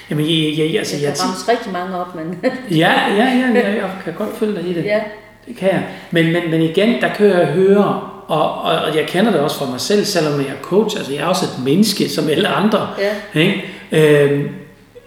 Jamen, 0.09 0.25
jeg, 0.25 0.57
jeg, 0.57 0.77
altså, 0.79 0.95
Jeg 0.95 1.03
jeg, 1.03 1.13
kan 1.17 1.25
ramse 1.27 1.51
rigtig 1.51 1.71
mange 1.73 1.97
op, 1.97 2.15
men... 2.15 2.39
ja, 2.71 2.93
ja, 3.09 3.15
ja, 3.15 3.51
ja, 3.53 3.73
jeg 3.81 3.91
kan 4.03 4.13
godt 4.13 4.37
følge 4.37 4.55
dig 4.55 4.67
i 4.69 4.73
det. 4.73 4.83
ja, 4.85 5.03
Det 5.47 5.55
kan 5.57 5.69
jeg. 5.69 5.83
Men, 6.11 6.25
men, 6.31 6.51
men 6.51 6.61
igen, 6.61 7.01
der 7.01 7.07
kan 7.07 7.25
jeg 7.25 7.45
høre, 7.45 8.01
og, 8.27 8.61
og, 8.63 8.71
og 8.79 8.95
jeg 8.95 9.05
kender 9.07 9.31
det 9.31 9.39
også 9.39 9.57
fra 9.57 9.65
mig 9.71 9.79
selv, 9.81 10.05
selvom 10.05 10.39
jeg 10.39 10.47
er 10.47 10.61
coach, 10.61 10.97
altså 10.97 11.13
jeg 11.13 11.21
er 11.21 11.25
også 11.25 11.45
et 11.45 11.63
menneske 11.65 12.09
som 12.09 12.29
alle 12.29 12.47
andre. 12.47 12.87
ja, 13.33 13.39
Ikke? 13.41 13.63
Øhm, 13.91 14.49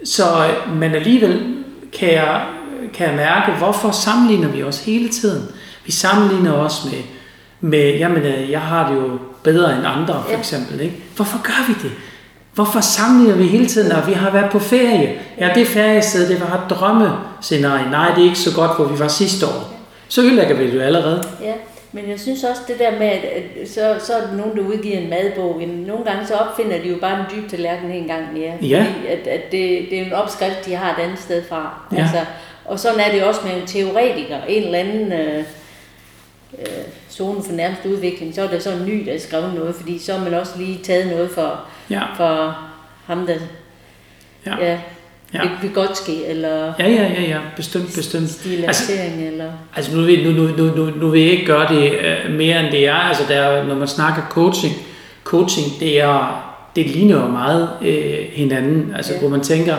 så, 0.04 0.24
men 0.74 0.94
alligevel 0.94 1.42
kan 1.98 2.12
jeg, 2.12 2.40
kan 2.94 3.06
jeg 3.08 3.16
mærke, 3.16 3.52
hvorfor 3.58 3.90
sammenligner 3.90 4.48
vi 4.48 4.62
os 4.62 4.84
hele 4.84 5.08
tiden? 5.08 5.42
Vi 5.86 5.92
sammenligner 5.92 6.52
os 6.52 6.84
med, 6.84 6.98
med 7.70 7.94
jamen, 7.98 8.22
øh, 8.22 8.50
jeg 8.50 8.60
har 8.60 8.88
det 8.90 8.96
jo 8.96 9.10
bedre 9.42 9.76
end 9.76 9.86
andre, 9.86 10.22
for 10.24 10.30
Ja. 10.32 10.38
eksempel. 10.38 10.80
Ikke? 10.80 10.96
Hvorfor 11.16 11.42
gør 11.42 11.66
vi 11.68 11.72
det? 11.88 11.92
Hvorfor 12.54 12.80
sammenligner 12.80 13.36
vi 13.36 13.46
hele 13.46 13.66
tiden, 13.66 13.88
når 13.92 14.00
vi 14.06 14.12
har 14.12 14.30
været 14.30 14.50
på 14.50 14.58
ferie? 14.58 15.12
Ja, 15.38 15.50
det 15.54 15.66
feriested, 15.66 16.28
det 16.28 16.40
var 16.40 16.54
et 16.56 16.70
drømmescenarie. 16.70 17.90
Nej, 17.90 18.10
det 18.14 18.20
er 18.20 18.24
ikke 18.28 18.38
så 18.38 18.54
godt, 18.54 18.76
hvor 18.76 18.84
vi 18.84 18.98
var 18.98 19.08
sidste 19.08 19.46
år. 19.46 19.73
Så 20.14 20.20
ødelægger 20.22 20.54
vi 20.54 20.66
det 20.66 20.74
jo 20.74 20.80
allerede. 20.80 21.22
ja. 21.42 21.52
Men 21.92 22.10
jeg 22.10 22.20
synes 22.20 22.44
også 22.44 22.62
det 22.68 22.78
der 22.78 22.90
med, 22.98 23.06
at, 23.08 23.68
så, 23.68 23.96
så 24.06 24.12
er 24.14 24.20
der 24.20 24.36
nogen, 24.36 24.56
der 24.56 24.62
udgiver 24.62 24.98
en 24.98 25.10
madbog. 25.10 25.62
Nogle 25.86 26.04
gange 26.04 26.26
så 26.26 26.34
opfinder 26.34 26.82
de 26.82 26.88
jo 26.88 26.96
bare 27.00 27.20
en 27.20 27.26
dyb 27.36 27.50
tallerken 27.50 27.90
en 27.90 28.06
gang 28.06 28.32
mere. 28.32 28.52
Ja. 28.62 28.86
Fordi 28.86 29.06
at, 29.06 29.26
at 29.26 29.52
det, 29.52 29.86
det 29.90 29.98
er 29.98 30.04
en 30.04 30.12
opskrift, 30.12 30.66
de 30.66 30.74
har 30.74 30.98
et 30.98 31.02
andet 31.02 31.18
sted 31.18 31.42
fra. 31.48 31.80
Ja. 31.92 32.00
Altså, 32.00 32.20
og 32.64 32.78
sådan 32.78 33.00
er 33.00 33.12
det 33.12 33.24
også 33.24 33.40
med 33.44 33.60
en 33.60 33.66
teoretiker. 33.66 34.38
En 34.48 34.62
eller 34.62 34.78
anden 34.78 35.12
øh, 35.12 35.44
øh, 36.58 36.84
zone 37.10 37.42
for 37.42 37.52
nærmest 37.52 37.86
udvikling. 37.86 38.34
Så 38.34 38.42
er 38.42 38.48
der 38.48 38.58
så 38.58 38.70
en 38.72 38.86
ny, 38.86 39.04
der 39.06 39.12
har 39.12 39.18
skrevet 39.18 39.54
noget, 39.54 39.74
fordi 39.74 39.98
så 39.98 40.12
har 40.12 40.24
man 40.24 40.34
også 40.34 40.52
lige 40.58 40.78
taget 40.82 41.06
noget 41.06 41.30
for, 41.30 41.60
Ja, 41.90 42.02
for 42.16 42.58
ham, 43.06 43.26
der 43.26 43.34
ja, 44.46 44.64
ja, 44.64 44.78
ja. 45.34 45.42
ja. 45.44 45.50
Vygotsky, 45.62 46.10
eller 46.26 46.72
Ja, 46.78 46.88
ja, 46.88 47.02
ja, 47.02 47.22
ja. 47.22 47.38
Bestemt, 47.56 47.94
bestemt. 47.94 48.30
stilisering, 48.30 48.66
altså, 48.66 48.92
eller... 49.32 49.50
Altså 49.76 49.96
nu 49.96 50.02
vil, 50.02 50.24
nu, 50.24 50.42
nu, 50.42 50.56
nu, 50.56 50.74
nu, 50.76 50.90
nu 50.96 51.08
vil 51.08 51.20
jeg 51.20 51.30
ikke 51.30 51.46
gøre 51.46 51.74
det 51.74 51.92
øh, 51.92 52.34
mere 52.34 52.60
end 52.64 52.72
det 52.72 52.86
er. 52.86 52.94
Altså 52.94 53.22
der, 53.28 53.64
når 53.64 53.74
man 53.74 53.88
snakker 53.88 54.22
coaching, 54.30 54.74
coaching 55.24 55.66
det, 55.80 56.00
er, 56.00 56.44
det 56.76 56.86
ligner 56.86 57.20
jo 57.22 57.28
meget 57.28 57.68
øh, 57.82 58.18
hinanden. 58.32 58.92
Altså 58.96 59.12
ja. 59.12 59.18
Hvor 59.20 59.28
man 59.28 59.40
tænker, 59.40 59.76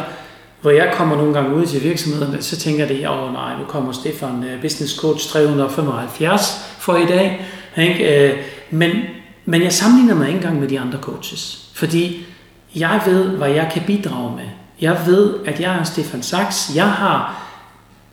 hvor 0.61 0.71
jeg 0.71 0.91
kommer 0.93 1.15
nogle 1.15 1.33
gange 1.33 1.55
ud 1.55 1.65
til 1.65 1.83
virksomhederne, 1.83 2.41
så 2.41 2.57
tænker 2.57 2.87
det, 2.87 3.09
åh 3.09 3.33
nej, 3.33 3.57
nu 3.59 3.65
kommer 3.67 3.91
Stefan, 3.91 4.43
øh, 4.43 4.61
Business 4.61 4.99
Coach 4.99 5.29
375 5.29 6.75
for 6.79 6.95
i 6.97 7.05
dag. 7.05 7.45
Ikke? 7.77 8.29
Øh, 8.29 8.37
men, 8.69 8.91
men 9.45 9.61
jeg 9.61 9.73
sammenligner 9.73 10.15
mig 10.15 10.27
ikke 10.27 10.37
engang 10.37 10.59
med 10.59 10.67
de 10.67 10.79
andre 10.79 10.99
coaches. 11.01 11.69
Fordi 11.73 12.25
jeg 12.75 13.01
ved, 13.05 13.23
hvad 13.23 13.49
jeg 13.49 13.69
kan 13.73 13.81
bidrage 13.87 14.35
med. 14.35 14.45
Jeg 14.81 14.97
ved, 15.05 15.33
at 15.45 15.59
jeg 15.59 15.75
er 15.79 15.83
Stefan 15.83 16.23
Sachs. 16.23 16.71
Jeg 16.75 16.87
har 16.89 17.41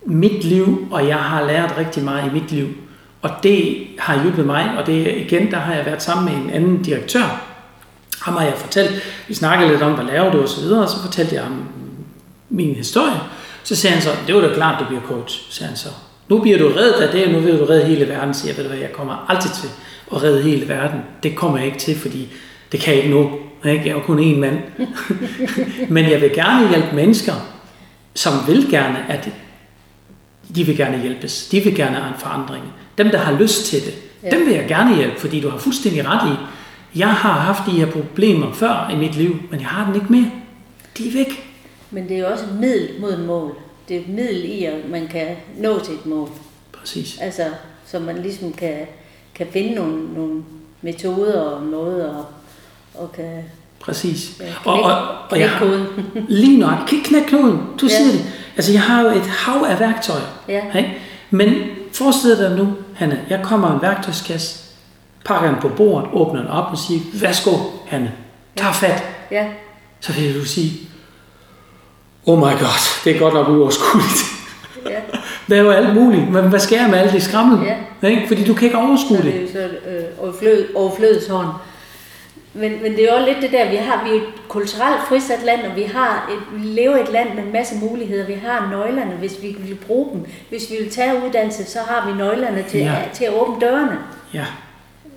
mit 0.05 0.44
liv, 0.44 0.88
og 0.90 1.09
jeg 1.09 1.16
har 1.16 1.46
lært 1.46 1.75
rigtig 1.79 2.05
meget 2.05 2.31
i 2.31 2.35
mit 2.35 2.51
liv. 2.53 2.68
Og 3.22 3.31
det 3.42 3.87
har 3.98 4.22
hjulpet 4.22 4.46
mig, 4.46 4.70
og 4.79 4.87
det 4.87 5.14
igen, 5.16 5.51
der 5.51 5.59
har 5.59 5.75
jeg 5.75 5.87
været 5.87 6.03
sammen 6.03 6.25
med 6.25 6.44
en 6.44 6.51
anden 6.51 6.83
direktør. 6.83 7.42
Ham 8.22 8.35
har 8.35 8.44
jeg 8.44 8.55
fortalt, 8.57 9.03
vi 9.29 9.35
snakkede 9.35 9.70
lidt 9.70 9.83
om, 9.83 9.92
hvad 9.92 10.05
laver 10.05 10.33
du 10.33 10.42
og 10.42 10.48
så 10.48 10.61
videre, 10.61 10.83
og 10.83 10.88
så 10.88 11.03
fortalte 11.03 11.35
jeg 11.35 11.42
ham 11.42 11.64
min 12.51 12.75
historie. 12.75 13.20
Så 13.64 13.77
sagde 13.77 13.94
han 13.94 14.03
så, 14.03 14.11
det 14.27 14.35
var 14.35 14.40
da 14.40 14.55
klart, 14.55 14.81
du 14.81 14.85
bliver 14.85 15.03
coach, 15.03 15.53
sagde 15.53 15.68
han 15.68 15.77
så. 15.77 15.88
Nu 16.29 16.38
bliver 16.38 16.59
du 16.59 16.68
reddet 16.68 16.92
af 16.92 17.12
det, 17.12 17.27
og 17.27 17.33
nu 17.33 17.38
vil 17.38 17.59
du 17.59 17.64
redde 17.64 17.85
hele 17.85 18.09
verden, 18.09 18.35
siger 18.35 18.51
jeg, 18.53 18.57
ved 18.57 18.64
du 18.64 18.70
hvad, 18.70 18.81
jeg 18.81 18.92
kommer 18.92 19.27
altid 19.29 19.51
til 19.51 19.68
at 20.14 20.22
redde 20.22 20.42
hele 20.42 20.68
verden. 20.68 21.01
Det 21.22 21.37
kommer 21.37 21.59
jeg 21.59 21.66
ikke 21.66 21.79
til, 21.79 21.98
fordi 21.98 22.29
det 22.72 22.81
kan 22.81 22.94
jeg 22.94 23.03
ikke 23.03 23.14
nu. 23.14 23.31
Ikke? 23.64 23.85
Jeg 23.85 23.90
er 23.90 23.94
jo 23.94 24.01
kun 24.01 24.18
én 24.18 24.38
mand. 24.38 24.59
Men 25.94 26.11
jeg 26.11 26.20
vil 26.20 26.33
gerne 26.35 26.68
hjælpe 26.68 26.96
mennesker, 26.96 27.33
som 28.14 28.33
vil 28.46 28.70
gerne, 28.70 28.98
at 29.09 29.31
de 30.55 30.64
vil 30.64 30.77
gerne 30.77 31.03
hjælpes. 31.03 31.48
De 31.48 31.61
vil 31.61 31.77
gerne 31.77 31.96
have 31.96 32.09
en 32.09 32.20
forandring. 32.20 32.64
Dem, 32.98 33.11
der 33.11 33.18
har 33.18 33.38
lyst 33.38 33.66
til 33.66 33.81
det, 33.81 33.94
ja. 34.22 34.31
dem 34.31 34.46
vil 34.46 34.55
jeg 34.55 34.68
gerne 34.68 34.96
hjælpe, 34.96 35.20
fordi 35.20 35.40
du 35.40 35.48
har 35.48 35.59
fuldstændig 35.59 36.07
ret 36.07 36.33
i, 36.33 36.37
jeg 36.98 37.09
har 37.09 37.33
haft 37.33 37.62
de 37.66 37.70
her 37.70 37.90
problemer 37.90 38.53
før 38.53 38.90
i 38.92 38.96
mit 38.96 39.16
liv, 39.16 39.37
men 39.51 39.61
jeg 39.61 39.68
har 39.68 39.87
den 39.87 39.94
ikke 39.94 40.12
mere. 40.12 40.31
De 40.98 41.09
er 41.09 41.12
væk. 41.12 41.53
Men 41.90 42.09
det 42.09 42.16
er 42.16 42.20
jo 42.20 42.27
også 42.27 42.44
et 42.44 42.61
middel 42.61 43.01
mod 43.01 43.12
et 43.12 43.20
mål. 43.20 43.57
Det 43.88 43.96
er 43.96 44.01
et 44.01 44.09
middel 44.09 44.44
i, 44.44 44.64
at 44.64 44.88
man 44.90 45.09
kan 45.09 45.37
nå 45.59 45.79
til 45.79 45.94
et 45.94 46.07
mål. 46.07 46.29
Præcis. 46.72 47.18
Altså, 47.20 47.42
så 47.87 47.98
man 47.98 48.22
ligesom 48.22 48.53
kan, 48.53 48.87
kan 49.35 49.46
finde 49.51 49.75
nogle, 49.75 50.14
nogle 50.14 50.42
metoder 50.83 51.40
og 51.40 51.62
måder 51.62 52.14
og, 52.14 52.27
og 52.94 53.12
kan 53.12 53.44
Præcis. 53.81 54.31
Ja, 54.40 54.44
knæk, 54.44 54.55
og, 54.66 54.83
og, 54.83 54.96
og 55.31 55.40
jeg, 55.40 55.50
lige 56.28 56.59
nok, 56.59 56.74
knæk, 56.87 57.00
knæk 57.05 57.22
koden, 57.31 57.61
du 57.81 57.87
Ja. 57.87 57.96
siger 57.96 58.11
det. 58.12 58.24
Altså, 58.57 58.72
jeg 58.72 58.81
har 58.83 59.02
jo 59.02 59.09
et 59.09 59.26
hav 59.26 59.64
af 59.68 59.81
værktøjer. 59.81 60.40
Ja. 60.48 60.62
Ikke? 60.78 60.98
Men 61.31 61.55
forestil 61.92 62.38
dig 62.38 62.57
nu, 62.57 62.68
Hanne, 62.94 63.20
jeg 63.31 63.40
kommer 63.42 63.68
med 63.68 63.76
en 63.76 63.83
værktøjskasse, 63.83 64.59
pakker 65.24 65.48
den 65.50 65.61
på 65.61 65.68
bordet, 65.68 66.09
åbner 66.12 66.40
den 66.40 66.50
op 66.50 66.64
og 66.72 66.78
siger, 66.78 67.00
værsgo, 67.14 67.50
Hanne, 67.87 68.12
tag 68.57 68.74
fat. 68.74 69.05
Ja, 69.31 69.46
Så 70.00 70.12
vil 70.12 70.35
du 70.40 70.44
sige, 70.44 70.72
oh 72.26 72.38
my 72.38 72.42
god, 72.42 73.05
det 73.05 73.14
er 73.14 73.18
godt 73.18 73.35
nok 73.35 73.48
uoverskueligt. 73.48 74.22
ja. 74.87 75.00
Der 75.48 75.57
er 75.57 75.61
jo 75.62 75.70
alt 75.70 75.94
muligt, 75.94 76.31
men 76.31 76.44
hvad 76.48 76.61
skal 76.61 76.78
jeg 76.78 76.90
med 76.90 76.98
alt 76.98 77.12
det 77.12 77.22
skrammel? 77.22 77.66
Ja. 78.02 78.09
Ikke? 78.09 78.28
Fordi 78.28 78.44
du 78.44 78.55
kan 78.55 78.64
ikke 78.64 78.76
Så 78.76 78.81
overskue 78.87 79.16
er 79.18 79.22
det. 79.22 79.33
det 79.35 79.42
jo 79.42 79.46
så 79.52 79.59
øh, 79.90 80.05
overflød, 80.24 80.74
overflødeshånd. 80.74 81.48
Men, 82.55 82.73
men 82.83 82.93
det 82.93 83.11
er 83.11 83.21
jo 83.21 83.27
lidt 83.27 83.38
det 83.43 83.53
der, 83.53 83.71
vi 83.71 83.77
har, 83.77 84.05
vi 84.05 84.11
er 84.11 84.15
et 84.15 84.23
kulturelt 84.49 85.01
frisat 85.09 85.43
land, 85.45 85.61
og 85.71 85.77
vi, 85.77 85.83
har 85.83 86.31
et, 86.33 86.61
vi 86.61 86.67
lever 86.69 86.97
i 86.97 87.01
et 87.01 87.09
land 87.12 87.29
med 87.35 87.43
en 87.45 87.53
masse 87.53 87.75
muligheder. 87.77 88.27
Vi 88.27 88.37
har 88.47 88.69
nøglerne, 88.71 89.11
hvis 89.19 89.33
vi 89.43 89.57
vil 89.59 89.75
bruge 89.75 90.09
dem. 90.12 90.27
Hvis 90.49 90.62
vi 90.71 90.77
vil 90.83 90.91
tage 90.93 91.12
uddannelse, 91.27 91.65
så 91.65 91.79
har 91.88 92.11
vi 92.11 92.19
nøglerne 92.19 92.65
til, 92.69 92.81
Ja. 92.81 92.93
til 93.12 93.25
at 93.25 93.33
åbne 93.33 93.67
dørene. 93.67 93.99
Ja, 94.35 94.45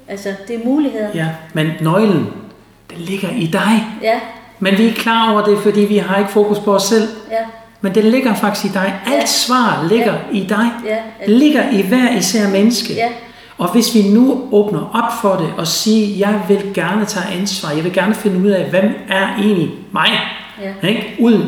Altså, 0.08 0.34
det 0.48 0.56
er 0.56 0.66
muligheder. 0.66 1.10
ja. 1.16 1.28
Men 1.54 1.72
nøglen, 1.82 2.28
den 2.90 2.98
ligger 2.98 3.30
i 3.30 3.46
dig. 3.46 3.84
Ja, 4.02 4.20
Men 4.60 4.78
vi 4.78 4.88
er 4.88 4.94
klar 4.94 5.32
over 5.32 5.46
det, 5.46 5.58
fordi 5.60 5.80
vi 5.82 5.98
har 5.98 6.18
ikke 6.18 6.32
fokus 6.32 6.60
på 6.60 6.76
os 6.76 6.84
selv. 6.84 7.08
ja, 7.32 7.38
Men 7.82 7.96
den 7.96 8.04
ligger 8.04 8.36
faktisk 8.36 8.66
i 8.66 8.70
dig. 8.74 8.94
Alt 9.06 9.16
Ja. 9.22 9.26
svar 9.26 9.86
ligger 9.90 10.14
Ja. 10.14 10.20
i 10.38 10.46
dig. 10.50 10.70
ja, 10.86 10.98
ligger 11.28 11.70
i 11.72 11.82
hver 11.82 12.18
især 12.18 12.50
menneske. 12.50 12.94
ja, 12.94 13.10
Og 13.58 13.72
hvis 13.72 13.96
vi 13.96 14.02
nu 14.14 14.50
åbner 14.52 14.92
op 15.04 15.22
for 15.22 15.36
det 15.44 15.54
og 15.58 15.68
siger, 15.68 16.18
jeg 16.18 16.42
vil 16.48 16.72
gerne 16.74 17.06
tage 17.06 17.26
ansvar, 17.40 17.72
jeg 17.72 17.84
vil 17.84 17.94
gerne 17.94 18.16
finde 18.16 18.40
ud 18.46 18.50
af, 18.52 18.70
hvem 18.70 18.90
er 19.10 19.36
egentlig 19.38 19.72
mig, 19.92 20.08
ja. 20.62 20.88
ikke? 20.88 21.16
uden 21.20 21.42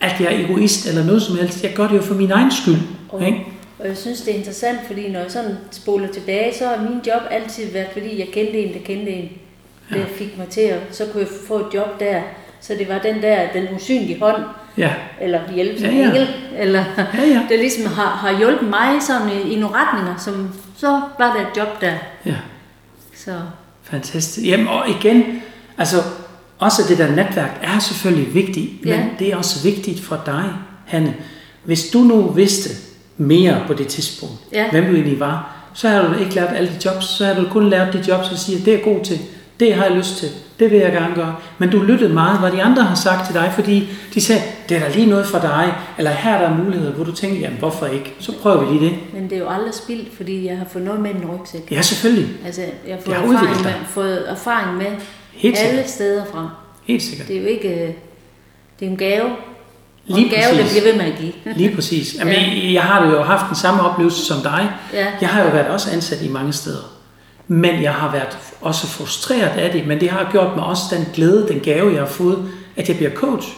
at 0.00 0.20
jeg 0.20 0.34
er 0.34 0.44
egoist 0.44 0.86
eller 0.88 1.04
noget 1.04 1.22
som 1.22 1.36
helst. 1.36 1.62
Jeg 1.64 1.72
gør 1.74 1.88
det 1.88 1.96
jo 1.96 2.02
for 2.02 2.14
min 2.14 2.30
egen 2.30 2.50
skyld. 2.52 2.76
Og, 3.08 3.26
Ikke? 3.26 3.38
og 3.78 3.88
jeg 3.88 3.96
synes, 3.96 4.20
det 4.20 4.34
er 4.34 4.38
interessant, 4.38 4.78
fordi 4.86 5.08
når 5.10 5.20
jeg 5.20 5.30
sådan 5.30 5.56
spoler 5.70 6.08
tilbage, 6.08 6.54
så 6.58 6.66
har 6.66 6.76
min 6.76 7.00
job 7.06 7.22
altid 7.30 7.72
været, 7.72 7.86
fordi 7.92 8.18
jeg 8.18 8.26
kendte 8.32 8.58
en, 8.58 8.72
der 8.74 8.80
kendte 8.84 9.10
en. 9.10 9.28
Det 9.90 9.96
Ja. 9.96 10.04
fik 10.16 10.38
mig 10.38 10.46
til 10.48 10.60
at, 10.60 10.80
så 10.90 11.04
kunne 11.12 11.20
jeg 11.20 11.28
få 11.48 11.54
et 11.58 11.66
job 11.74 12.00
der. 12.00 12.20
Så 12.60 12.72
det 12.78 12.88
var 12.88 12.98
den 12.98 13.22
der, 13.22 13.38
den 13.52 13.64
usynlige 13.76 14.20
hånd, 14.20 14.42
Ja, 14.78 14.92
eller 15.20 15.40
hjælp 15.54 15.78
som 15.78 15.86
Ja, 15.88 15.94
ja. 15.96 16.08
engel, 16.08 16.28
eller 16.58 16.84
Ja, 16.98 17.04
ja. 17.26 17.40
der 17.50 17.56
ligesom 17.56 17.86
har, 17.86 18.06
har 18.08 18.38
hjulpet 18.38 18.68
mig 18.68 19.02
sådan 19.02 19.28
i, 19.28 19.52
i 19.52 19.58
nogle 19.60 19.76
retninger, 19.76 20.14
som 20.18 20.50
så 20.76 21.00
var 21.18 21.34
der 21.36 21.40
et 21.40 21.56
job 21.56 21.80
der. 21.80 21.92
ja. 22.26 22.34
Så 23.16 23.30
Fantastisk. 23.82 24.46
Jamen, 24.46 24.68
og 24.68 24.84
igen, 24.88 25.42
altså, 25.78 25.96
også 26.58 26.82
det 26.88 26.98
der 26.98 27.08
netværk 27.10 27.58
er 27.62 27.78
selvfølgelig 27.78 28.34
vigtigt, 28.34 28.70
Ja. 28.86 28.96
men 28.96 29.10
det 29.18 29.28
er 29.32 29.36
også 29.36 29.62
vigtigt 29.62 30.00
for 30.04 30.22
dig, 30.26 30.44
Hanne. 30.86 31.14
Hvis 31.64 31.90
du 31.90 31.98
nu 31.98 32.22
vidste 32.22 32.70
mere 33.16 33.62
på 33.66 33.74
det 33.74 33.86
tidspunkt, 33.86 34.34
Ja. 34.52 34.70
hvem 34.70 34.84
du 34.84 34.92
egentlig 34.94 35.20
var, 35.20 35.56
så 35.74 35.88
har 35.88 36.08
du 36.08 36.14
ikke 36.14 36.34
lært 36.34 36.56
alle 36.56 36.68
de 36.68 36.88
jobs, 36.88 37.04
så 37.06 37.24
har 37.26 37.34
du 37.34 37.48
kun 37.50 37.68
lært 37.70 37.92
de 37.92 38.04
jobs 38.08 38.30
og 38.30 38.38
siger, 38.38 38.64
det 38.64 38.74
er 38.74 38.78
god 38.84 39.04
til, 39.04 39.18
det 39.60 39.74
har 39.74 39.84
jeg 39.84 39.96
lyst 39.96 40.16
til, 40.16 40.28
det 40.58 40.70
vil 40.70 40.78
jeg 40.78 40.92
gerne 40.92 41.14
gøre. 41.14 41.36
Men 41.58 41.70
du 41.70 41.82
lyttede 41.82 42.12
meget, 42.14 42.38
hvad 42.40 42.50
de 42.52 42.62
andre 42.62 42.82
har 42.82 42.94
sagt 42.94 43.26
til 43.26 43.34
dig, 43.34 43.52
fordi 43.54 43.88
de 44.14 44.20
sagde, 44.20 44.42
det 44.68 44.76
er 44.76 44.80
der 44.80 44.88
lige 44.94 45.06
noget 45.06 45.26
for 45.26 45.38
dig, 45.38 45.74
eller 45.98 46.10
her 46.10 46.34
er 46.34 46.48
der 46.48 46.56
muligheder, 46.64 46.92
hvor 46.92 47.04
du 47.04 47.12
tænker, 47.12 47.40
jamen 47.40 47.58
hvorfor 47.58 47.86
ikke? 47.86 48.14
Så 48.20 48.32
prøver 48.42 48.64
vi 48.64 48.72
lige 48.78 48.84
det. 48.90 48.96
men 49.12 49.22
det 49.30 49.32
er 49.32 49.38
jo 49.40 49.48
aldrig 49.48 49.74
spildt, 49.74 50.16
fordi 50.16 50.46
jeg 50.46 50.58
har 50.58 50.64
fået 50.72 50.84
noget 50.84 51.00
med 51.00 51.10
i 51.10 51.14
min 51.14 51.26
rygsæk. 51.30 51.68
Ja, 51.70 51.82
selvfølgelig. 51.82 52.28
Altså, 52.46 52.60
jeg 52.86 52.96
har 52.96 53.00
fået 53.04 53.28
udviklet 53.28 53.50
erfaring 53.50 53.64
med, 53.80 53.86
fået 53.88 54.30
erfaring 54.30 54.76
med 54.76 54.86
Helt 55.32 55.56
alle 55.58 55.82
steder 55.88 56.24
fra. 56.32 56.50
Helt 56.86 57.02
sikkert. 57.02 57.28
Det 57.28 57.36
er 57.36 57.40
jo 57.40 57.46
ikke... 57.46 57.68
øh, 57.68 57.90
Det 58.80 58.86
er 58.86 58.90
en 58.90 58.96
gave. 58.96 59.24
Og 59.24 60.16
Lige 60.16 60.24
en 60.24 60.30
gave, 60.30 60.56
der 60.56 60.62
præcis. 60.62 60.80
bliver 60.80 60.92
ved 60.92 61.02
med 61.02 61.12
at 61.12 61.18
give. 61.18 61.32
Lige 61.60 61.74
præcis. 61.74 62.14
Jamen, 62.18 62.34
Ja. 62.34 62.72
Jeg 62.72 62.82
har 62.82 63.06
jo 63.10 63.22
haft 63.22 63.44
den 63.48 63.56
samme 63.56 63.82
oplevelse 63.82 64.24
som 64.26 64.40
dig. 64.42 64.70
Ja. 64.92 65.06
Jeg 65.20 65.28
har 65.28 65.42
jo 65.42 65.48
været 65.50 65.66
også 65.66 65.90
ansat 65.90 66.22
i 66.22 66.28
mange 66.28 66.52
steder. 66.52 66.90
Men 67.48 67.82
jeg 67.82 67.94
har 67.94 68.12
været 68.12 68.38
også 68.60 68.86
frustreret 68.86 69.58
af 69.58 69.72
det, 69.72 69.86
men 69.86 70.00
det 70.00 70.10
har 70.10 70.28
gjort 70.32 70.56
mig 70.56 70.64
også 70.64 70.82
den 70.90 71.06
glæde, 71.14 71.48
den 71.48 71.60
gave, 71.60 71.92
jeg 71.92 72.00
har 72.00 72.08
fået, 72.08 72.50
at 72.76 72.88
jeg 72.88 72.96
bliver 72.96 73.14
coach. 73.14 73.48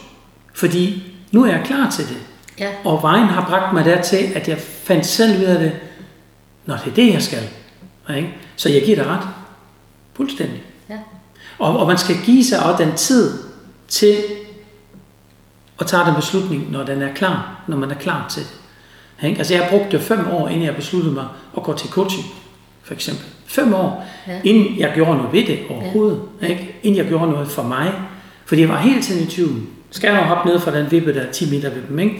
Fordi 0.55 1.03
nu 1.33 1.45
er 1.45 1.51
jeg 1.51 1.63
klar 1.65 1.91
til 1.91 2.09
det. 2.09 2.17
Ja. 2.59 2.69
Og 2.85 3.03
vejen 3.03 3.27
har 3.27 3.47
bragt 3.49 3.73
mig 3.73 3.85
dertil, 3.85 4.33
at 4.35 4.49
jeg 4.49 4.59
fandt 4.59 5.07
selv 5.07 5.39
ud 5.41 5.45
af 5.45 5.59
det, 5.59 5.73
når 6.67 6.77
det 6.77 6.91
er 6.91 6.95
det, 6.95 7.13
jeg 7.13 7.23
skal. 7.23 7.43
Ikke? 8.17 8.35
Så 8.57 8.69
jeg 8.69 8.83
giver 8.83 8.97
dig 8.97 9.07
ret. 9.07 9.29
Fuldstændig. 10.15 10.63
Ja. 10.91 10.99
Og, 11.59 11.79
og 11.79 11.87
man 11.87 11.99
skal 11.99 12.17
give 12.25 12.45
sig 12.45 12.63
også 12.63 12.85
den 12.85 12.95
tid 12.95 13.39
til 13.89 14.17
at 15.81 15.87
tage 15.87 16.07
den 16.07 16.15
beslutning, 16.15 16.71
når 16.71 16.85
den 16.85 17.03
er 17.03 17.15
klar, 17.15 17.61
når 17.67 17.77
man 17.77 17.91
er 17.91 17.95
klar 17.95 18.29
til 18.29 18.43
det. 18.43 19.29
Ikke? 19.29 19.39
Altså 19.39 19.55
jeg 19.55 19.67
brugte 19.71 20.01
fem 20.01 20.29
år, 20.31 20.49
inden 20.49 20.67
jeg 20.67 20.77
besluttede 20.77 21.15
mig 21.15 21.27
at 21.57 21.63
gå 21.63 21.77
til 21.77 21.91
coaching, 21.91 22.25
for 22.87 22.95
eksempel. 22.95 23.25
Fem 23.47 23.75
år, 23.75 24.05
Ja. 24.27 24.33
ja. 24.33 24.39
inden 24.45 24.79
jeg 24.79 24.91
gjorde 24.95 25.17
noget 25.17 25.33
ved 25.33 25.47
det 25.47 25.59
overhovedet. 25.71 26.21
Ja. 26.43 26.47
Ikke? 26.47 26.75
Inden 26.83 26.99
jeg 26.99 27.07
gjorde 27.07 27.31
noget 27.31 27.49
for 27.49 27.63
mig. 27.63 27.93
Fordi 28.47 28.61
jeg 28.61 28.69
var 28.69 28.79
hele 28.79 29.03
tiden 29.03 29.23
i 29.23 29.31
tvivl. 29.31 29.57
Skal 29.91 30.09
jeg 30.09 30.17
hoppe 30.19 30.49
ned 30.51 30.61
fra 30.61 30.79
den 30.79 30.91
vippe, 30.91 31.15
der 31.15 31.21
er 31.21 31.33
10 31.33 31.51
meter 31.51 31.71
ved 31.71 31.83
dem, 31.89 31.99
ikke? 31.99 32.15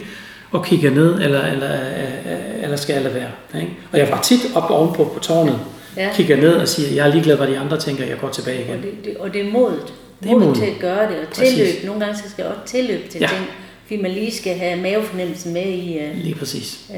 og 0.51 0.65
kigge 0.65 0.89
ned, 0.89 1.21
eller, 1.21 1.45
eller, 1.45 1.71
øh, 1.73 2.63
eller 2.63 2.75
skal 2.77 2.93
jeg 2.93 3.03
lade 3.03 3.13
være? 3.15 3.61
Ikke? 3.61 3.73
Og 3.91 3.99
jeg 3.99 4.07
var 4.11 4.21
tit 4.21 4.39
oppe 4.55 4.73
ovenpå 4.73 5.11
på 5.13 5.19
tårnet, 5.19 5.59
Ja. 5.97 6.03
ja. 6.03 6.13
kigger 6.13 6.37
ned 6.37 6.53
og 6.55 6.67
siger, 6.67 6.95
jeg 6.95 7.07
er 7.07 7.11
ligeglad, 7.11 7.35
hvad 7.37 7.47
de 7.47 7.59
andre 7.59 7.79
tænker, 7.79 8.05
jeg 8.05 8.17
går 8.21 8.29
tilbage 8.29 8.61
igen. 8.63 8.75
Og 8.77 8.81
det, 8.83 9.05
det, 9.05 9.17
og 9.17 9.33
det 9.33 9.47
er 9.47 9.51
modet. 9.51 9.93
Det 10.23 10.29
er 10.29 10.33
modet 10.33 10.47
modet. 10.47 10.57
til 10.63 10.65
at 10.65 10.79
gøre 10.79 11.07
det, 11.11 11.19
og 11.19 11.27
Præcis. 11.27 11.53
tilløb. 11.55 11.85
Nogle 11.85 12.05
gange 12.05 12.17
skal 12.17 12.31
jeg 12.37 12.45
også 12.45 12.59
tilløb 12.65 13.09
til 13.09 13.21
Ja. 13.21 13.27
ting, 13.27 13.41
fordi 13.87 14.01
man 14.01 14.11
lige 14.11 14.31
skal 14.35 14.57
have 14.57 14.81
mavefornemmelsen 14.81 15.53
med 15.53 15.65
i... 15.65 15.97
Uh, 16.11 16.17
Lige 16.23 16.35
præcis. 16.35 16.79
uh, 16.89 16.95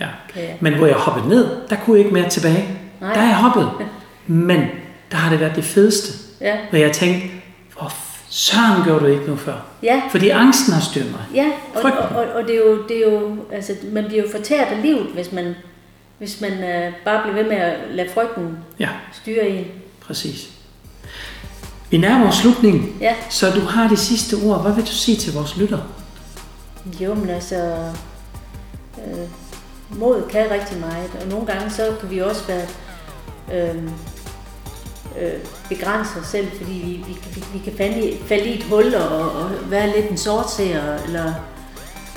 Ja. 0.00 0.06
kan 0.34 0.42
jeg. 0.42 0.56
Men 0.60 0.74
hvor 0.74 0.86
jeg 0.86 0.94
hoppede 0.96 1.28
ned, 1.34 1.46
der 1.70 1.76
kunne 1.76 1.96
jeg 1.98 2.06
ikke 2.06 2.14
mere 2.20 2.28
tilbage. 2.28 2.64
Nej. 3.00 3.12
Der 3.14 3.20
er 3.20 3.26
jeg 3.26 3.36
hoppet. 3.36 3.70
Men 4.26 4.60
der 5.10 5.16
har 5.16 5.30
det 5.30 5.40
været 5.40 5.56
det 5.56 5.64
fedeste. 5.64 6.12
Ja, 6.40 6.56
Hvor 6.70 6.78
jeg 6.78 6.92
tænkte, 6.92 7.28
hvor 7.78 7.92
søren 8.28 8.82
gjorde 8.84 9.00
du 9.00 9.06
ikke 9.06 9.24
nu 9.26 9.36
før? 9.36 9.54
ja, 9.82 10.02
Fordi 10.10 10.28
angsten 10.28 10.72
har 10.74 10.80
styret 10.80 11.10
mig. 11.10 11.20
ja. 11.34 11.46
Og, 11.74 11.82
Frygten. 11.82 12.00
og, 12.02 12.08
og, 12.08 12.32
og 12.32 12.42
det 12.42 12.54
er 12.54 12.58
jo, 12.58 12.82
det 12.88 12.96
er 13.06 13.10
jo, 13.12 13.36
altså, 13.52 13.72
man 13.92 14.04
bliver 14.04 14.22
jo 14.22 14.28
fortært 14.30 14.68
af 14.68 14.82
livet, 14.82 15.06
hvis 15.14 15.32
man, 15.32 15.54
hvis 16.18 16.40
man 16.40 16.52
uh, 16.52 16.94
bare 17.04 17.22
bliver 17.22 17.34
ved 17.42 17.44
med 17.50 17.56
at 17.56 17.76
lade 17.90 18.08
frygten 18.14 18.58
Ja, 18.78 18.88
styre 19.12 19.48
en. 19.48 19.64
præcis. 20.06 20.50
Vi 21.90 21.96
nærmer 21.98 22.28
os 22.28 22.34
slutningen, 22.34 22.96
Ja, 23.00 23.14
så 23.30 23.50
du 23.50 23.60
har 23.60 23.88
det 23.88 23.98
sidste 23.98 24.34
ord. 24.44 24.62
Hvad 24.62 24.72
vil 24.72 24.84
du 24.84 24.90
sige 24.92 25.16
til 25.16 25.32
vores 25.34 25.56
lytter? 25.56 25.78
jo, 27.00 27.14
men 27.14 27.28
altså, 27.30 27.76
øh, 28.98 29.18
mod 29.98 30.22
kan 30.30 30.46
rigtig 30.50 30.78
meget, 30.80 31.10
og 31.22 31.28
nogle 31.28 31.46
gange 31.46 31.70
så 31.70 31.82
kan 32.00 32.10
vi 32.10 32.18
også 32.18 32.46
være, 32.46 32.66
øh, 33.54 33.82
øh, 35.22 35.32
begrænse 35.68 36.10
os 36.20 36.26
selv, 36.26 36.48
fordi 36.58 36.72
vi, 36.72 37.12
vi, 37.12 37.18
vi, 37.34 37.44
vi 37.52 37.58
kan 37.64 37.72
falde 37.76 38.10
i, 38.10 38.18
falde 38.26 38.44
i 38.44 38.58
et 38.58 38.62
hul 38.64 38.94
og, 38.94 39.32
og 39.32 39.50
være 39.70 39.86
lidt 39.96 40.10
en 40.10 40.16
sortseer, 40.18 41.02
eller 41.04 41.32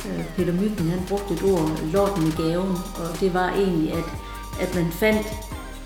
øh, 0.10 0.24
Peter 0.36 0.54
Myggen, 0.54 0.90
han 0.90 1.02
brugte 1.08 1.34
et 1.34 1.44
ord, 1.44 1.80
lorten 1.94 2.28
i 2.28 2.32
gaven, 2.42 2.78
og 2.96 3.20
det 3.20 3.34
var 3.34 3.50
egentlig, 3.50 3.94
at, 3.94 4.04
at 4.62 4.76
man 4.76 4.92
fandt 4.92 5.28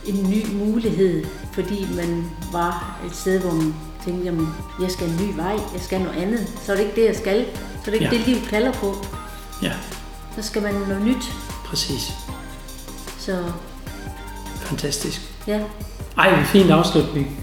en 0.06 0.30
ny 0.30 0.46
mulighed, 0.54 1.26
fordi 1.54 1.88
man 1.96 2.26
var 2.52 3.00
et 3.06 3.16
sted, 3.16 3.40
hvor 3.40 3.52
man 3.52 3.76
tænkte, 4.06 4.26
jamen, 4.26 4.48
jeg 4.82 4.92
skal 4.92 5.10
en 5.10 5.16
ny 5.28 5.36
vej, 5.36 5.52
jeg 5.74 5.82
skal 5.82 6.02
noget 6.02 6.22
andet, 6.22 6.48
så 6.64 6.72
er 6.72 6.76
det 6.76 6.84
ikke 6.84 7.02
det, 7.02 7.08
jeg 7.08 7.16
skal, 7.16 7.46
så 7.56 7.82
er 7.82 7.86
det 7.86 7.94
ikke 7.94 8.06
Ja. 8.06 8.12
det, 8.12 8.28
livet 8.28 8.44
kalder 8.50 8.74
på, 8.74 8.96
Ja, 9.62 9.74
så 10.36 10.42
skal 10.42 10.62
man 10.62 10.74
noget 10.74 11.02
nyt, 11.06 11.24
præcis. 11.66 12.12
så 13.20 13.44
Fantastisk 14.56 15.27
ja, 15.48 15.60
Ej, 16.18 16.40
en 16.40 16.46
fin 16.46 16.70
afslutning. 16.72 17.40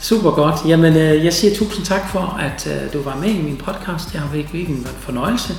Super 0.00 0.30
godt. 0.30 0.54
Jamen, 0.68 0.96
øh, 0.96 1.24
jeg 1.24 1.32
siger 1.32 1.54
tusind 1.54 1.86
tak 1.86 2.10
for, 2.10 2.38
at 2.40 2.66
øh, 2.66 2.92
du 2.92 3.02
var 3.02 3.16
med 3.16 3.28
i 3.28 3.42
min 3.42 3.56
podcast. 3.56 4.12
Det 4.12 4.20
har 4.20 4.28
virkelig 4.32 4.68
en 4.68 4.86
fornøjelse. 4.98 5.54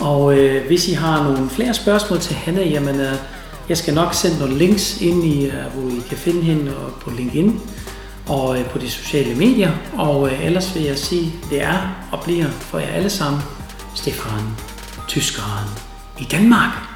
Og 0.00 0.38
øh, 0.38 0.66
hvis 0.66 0.88
I 0.88 0.92
har 0.92 1.22
nogle 1.22 1.50
flere 1.50 1.74
spørgsmål 1.74 2.20
til 2.20 2.36
Hanna, 2.36 2.62
jamen, 2.62 3.00
øh, 3.00 3.12
jeg 3.68 3.76
skal 3.76 3.94
nok 3.94 4.14
sende 4.14 4.38
nogle 4.38 4.58
links 4.58 5.00
ind 5.00 5.24
i, 5.24 5.46
øh, 5.46 5.52
hvor 5.74 5.90
I 5.90 6.02
kan 6.08 6.18
finde 6.18 6.42
hende 6.42 6.76
og 6.76 6.92
på 7.00 7.10
LinkedIn 7.10 7.60
og 8.28 8.58
øh, 8.58 8.64
på 8.64 8.78
de 8.78 8.90
sociale 8.90 9.34
medier. 9.34 9.72
Og 9.96 10.28
øh, 10.28 10.46
ellers 10.46 10.74
vil 10.74 10.82
jeg 10.82 10.98
sige, 10.98 11.34
det 11.50 11.62
er 11.62 12.06
og 12.12 12.20
bliver 12.24 12.48
for 12.48 12.78
jer 12.78 12.88
alle 12.88 13.10
sammen 13.10 13.42
Stefan, 13.94 14.42
tyskeren 15.08 15.68
i 16.18 16.24
Danmark. 16.24 16.95